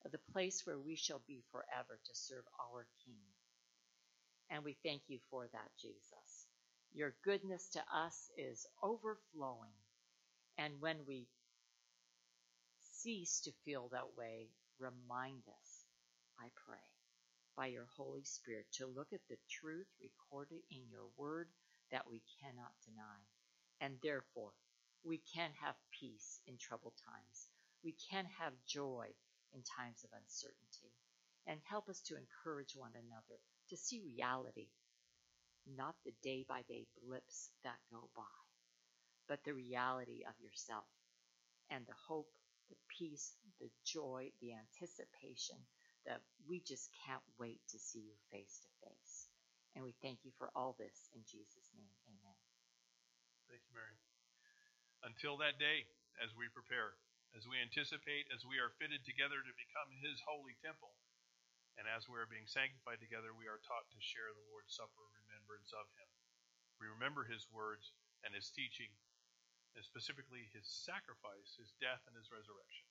of 0.05 0.11
the 0.11 0.31
place 0.31 0.65
where 0.65 0.79
we 0.79 0.95
shall 0.95 1.21
be 1.27 1.43
forever 1.51 1.99
to 2.05 2.15
serve 2.15 2.45
our 2.71 2.87
King. 3.05 3.19
And 4.49 4.63
we 4.63 4.77
thank 4.83 5.01
you 5.07 5.19
for 5.29 5.47
that, 5.51 5.69
Jesus. 5.81 6.47
Your 6.93 7.13
goodness 7.23 7.69
to 7.73 7.81
us 7.93 8.31
is 8.37 8.65
overflowing. 8.81 9.75
And 10.57 10.73
when 10.79 10.97
we 11.07 11.27
cease 12.81 13.41
to 13.41 13.51
feel 13.65 13.89
that 13.91 14.17
way, 14.17 14.47
remind 14.79 15.43
us, 15.47 15.69
I 16.39 16.47
pray, 16.65 16.87
by 17.55 17.67
your 17.67 17.87
Holy 17.97 18.23
Spirit, 18.23 18.65
to 18.73 18.87
look 18.87 19.07
at 19.13 19.21
the 19.29 19.37
truth 19.49 19.87
recorded 20.01 20.61
in 20.71 20.81
your 20.89 21.07
word 21.17 21.47
that 21.91 22.09
we 22.09 22.21
cannot 22.41 22.71
deny. 22.85 23.19
And 23.81 23.95
therefore, 24.03 24.51
we 25.03 25.21
can 25.33 25.51
have 25.63 25.75
peace 25.99 26.41
in 26.47 26.57
troubled 26.57 26.95
times. 27.05 27.47
We 27.83 27.95
can 28.11 28.25
have 28.39 28.53
joy 28.67 29.07
in 29.53 29.61
times 29.63 30.03
of 30.03 30.11
uncertainty 30.13 30.91
and 31.47 31.59
help 31.69 31.89
us 31.89 32.01
to 32.01 32.17
encourage 32.17 32.75
one 32.75 32.93
another 32.93 33.39
to 33.69 33.77
see 33.77 34.01
reality, 34.03 34.67
not 35.65 35.95
the 36.05 36.13
day 36.23 36.45
by 36.47 36.61
day 36.67 36.85
blips 37.03 37.51
that 37.63 37.77
go 37.91 38.09
by, 38.15 38.35
but 39.27 39.43
the 39.45 39.53
reality 39.53 40.23
of 40.27 40.33
yourself 40.41 40.85
and 41.69 41.85
the 41.87 41.97
hope, 42.07 42.29
the 42.69 42.75
peace, 42.99 43.35
the 43.59 43.69
joy, 43.85 44.31
the 44.41 44.53
anticipation 44.53 45.57
that 46.05 46.21
we 46.47 46.61
just 46.65 46.89
can't 47.05 47.23
wait 47.39 47.59
to 47.69 47.79
see 47.79 47.99
you 47.99 48.15
face 48.31 48.59
to 48.61 48.89
face. 48.89 49.27
And 49.75 49.83
we 49.83 49.93
thank 50.01 50.19
you 50.23 50.31
for 50.37 50.49
all 50.55 50.75
this 50.79 51.09
in 51.15 51.21
Jesus' 51.25 51.69
name. 51.77 52.08
Thank 53.49 53.65
you, 53.65 53.73
Mary. 53.73 53.97
Until 55.03 55.35
that 55.41 55.57
day, 55.57 55.89
as 56.21 56.31
we 56.37 56.47
prepare 56.53 56.95
as 57.37 57.45
we 57.45 57.61
anticipate, 57.61 58.25
as 58.33 58.41
we 58.41 58.57
are 58.57 58.73
fitted 58.81 59.05
together 59.05 59.41
to 59.41 59.53
become 59.53 59.93
His 60.01 60.17
holy 60.25 60.57
temple, 60.65 60.97
and 61.77 61.85
as 61.85 62.09
we 62.09 62.17
are 62.17 62.29
being 62.29 62.49
sanctified 62.49 62.99
together, 62.99 63.31
we 63.31 63.45
are 63.45 63.61
taught 63.61 63.85
to 63.93 64.01
share 64.01 64.33
the 64.33 64.49
Lord's 64.49 64.73
Supper 64.73 65.05
in 65.13 65.29
remembrance 65.29 65.69
of 65.71 65.85
Him. 65.93 66.09
We 66.81 66.89
remember 66.89 67.29
His 67.29 67.45
words 67.53 67.93
and 68.25 68.33
His 68.33 68.49
teaching, 68.49 68.89
and 69.77 69.85
specifically 69.85 70.49
His 70.49 70.65
sacrifice, 70.65 71.55
His 71.55 71.71
death, 71.77 72.01
and 72.09 72.17
His 72.17 72.33
resurrection. 72.33 72.89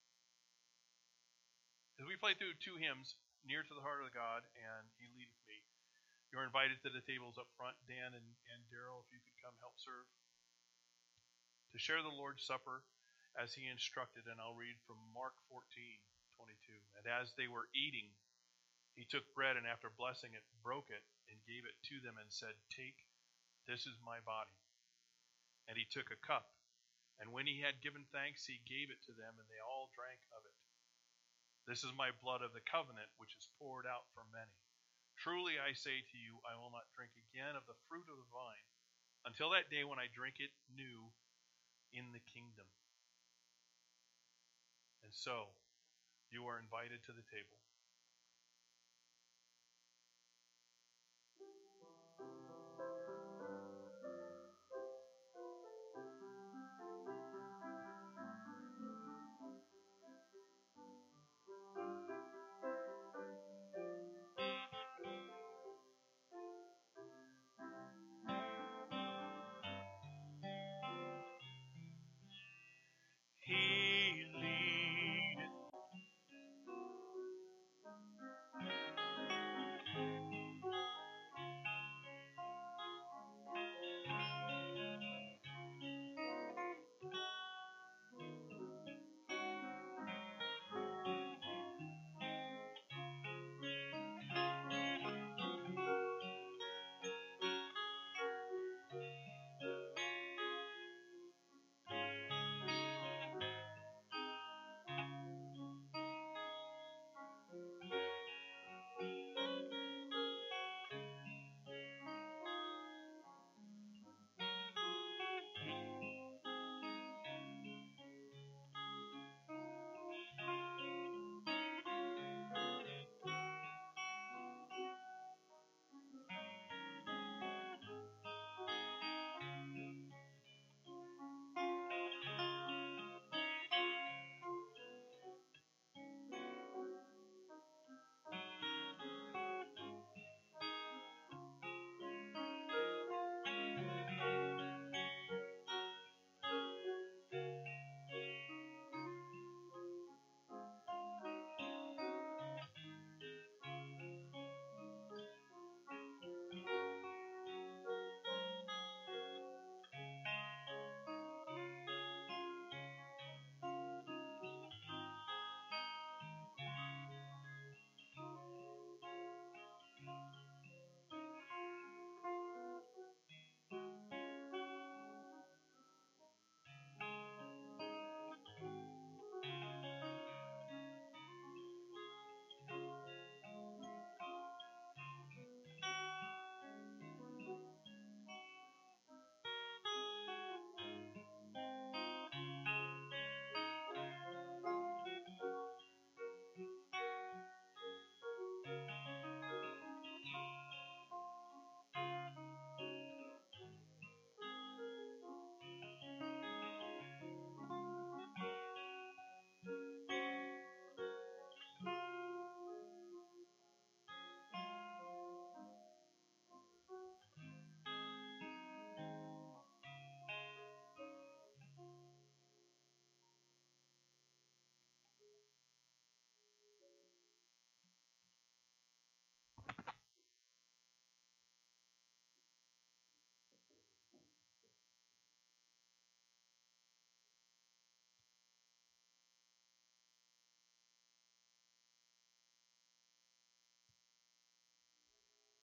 As 1.98 2.06
we 2.06 2.14
play 2.14 2.38
through 2.38 2.62
two 2.62 2.78
hymns, 2.78 3.18
Near 3.46 3.62
to 3.62 3.74
the 3.74 3.86
Heart 3.86 4.02
of 4.02 4.12
God 4.12 4.44
and 4.58 4.90
He 4.98 5.06
Leadeth 5.14 5.40
Me, 5.46 5.62
you're 6.28 6.44
invited 6.44 6.82
to 6.82 6.90
the 6.90 7.00
tables 7.06 7.38
up 7.38 7.48
front. 7.54 7.78
Dan 7.86 8.12
and, 8.12 8.28
and 8.50 8.60
Daryl, 8.66 9.06
if 9.06 9.08
you 9.14 9.22
could 9.22 9.38
come 9.40 9.54
help 9.62 9.78
serve. 9.78 10.04
To 11.72 11.78
share 11.78 12.00
the 12.00 12.12
Lord's 12.12 12.44
Supper 12.44 12.83
as 13.37 13.52
he 13.52 13.68
instructed, 13.68 14.24
and 14.26 14.40
I'll 14.40 14.57
read 14.57 14.81
from 14.88 14.98
Mark 15.12 15.37
14, 15.52 15.62
22. 16.35 16.74
And 16.96 17.04
as 17.07 17.37
they 17.37 17.46
were 17.46 17.68
eating, 17.76 18.11
he 18.98 19.07
took 19.07 19.28
bread 19.37 19.54
and 19.54 19.68
after 19.68 19.92
blessing 19.92 20.35
it, 20.35 20.42
broke 20.64 20.90
it 20.90 21.04
and 21.31 21.38
gave 21.46 21.68
it 21.68 21.78
to 21.92 22.02
them 22.02 22.18
and 22.18 22.26
said, 22.33 22.57
Take, 22.72 23.07
this 23.68 23.87
is 23.87 24.00
my 24.00 24.18
body. 24.24 24.59
And 25.68 25.76
he 25.76 25.85
took 25.85 26.09
a 26.09 26.18
cup, 26.18 26.48
and 27.20 27.31
when 27.31 27.44
he 27.44 27.61
had 27.61 27.85
given 27.85 28.09
thanks, 28.09 28.48
he 28.48 28.64
gave 28.64 28.88
it 28.88 29.04
to 29.04 29.12
them, 29.12 29.37
and 29.37 29.46
they 29.52 29.61
all 29.61 29.92
drank 29.92 30.24
of 30.33 30.42
it. 30.48 30.57
This 31.68 31.85
is 31.85 31.92
my 31.92 32.11
blood 32.24 32.40
of 32.40 32.57
the 32.57 32.64
covenant, 32.64 33.12
which 33.20 33.37
is 33.37 33.52
poured 33.61 33.85
out 33.85 34.09
for 34.16 34.24
many. 34.33 34.57
Truly 35.20 35.61
I 35.61 35.76
say 35.76 36.00
to 36.00 36.16
you, 36.16 36.40
I 36.48 36.57
will 36.57 36.72
not 36.72 36.88
drink 36.96 37.12
again 37.18 37.59
of 37.59 37.68
the 37.68 37.76
fruit 37.90 38.09
of 38.09 38.16
the 38.16 38.33
vine 38.33 38.66
until 39.28 39.52
that 39.52 39.68
day 39.68 39.85
when 39.85 40.00
I 40.00 40.09
drink 40.09 40.40
it 40.40 40.54
new 40.72 41.12
in 41.92 42.12
the 42.12 42.22
kingdom. 42.33 42.66
And 45.03 45.12
so, 45.12 45.55
you 46.31 46.44
are 46.44 46.59
invited 46.59 47.03
to 47.07 47.12
the 47.12 47.24
table. 47.33 47.57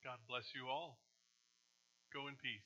God 0.06 0.22
bless 0.30 0.54
you 0.54 0.70
all. 0.70 1.02
Go 2.14 2.28
in 2.28 2.38
peace. 2.38 2.54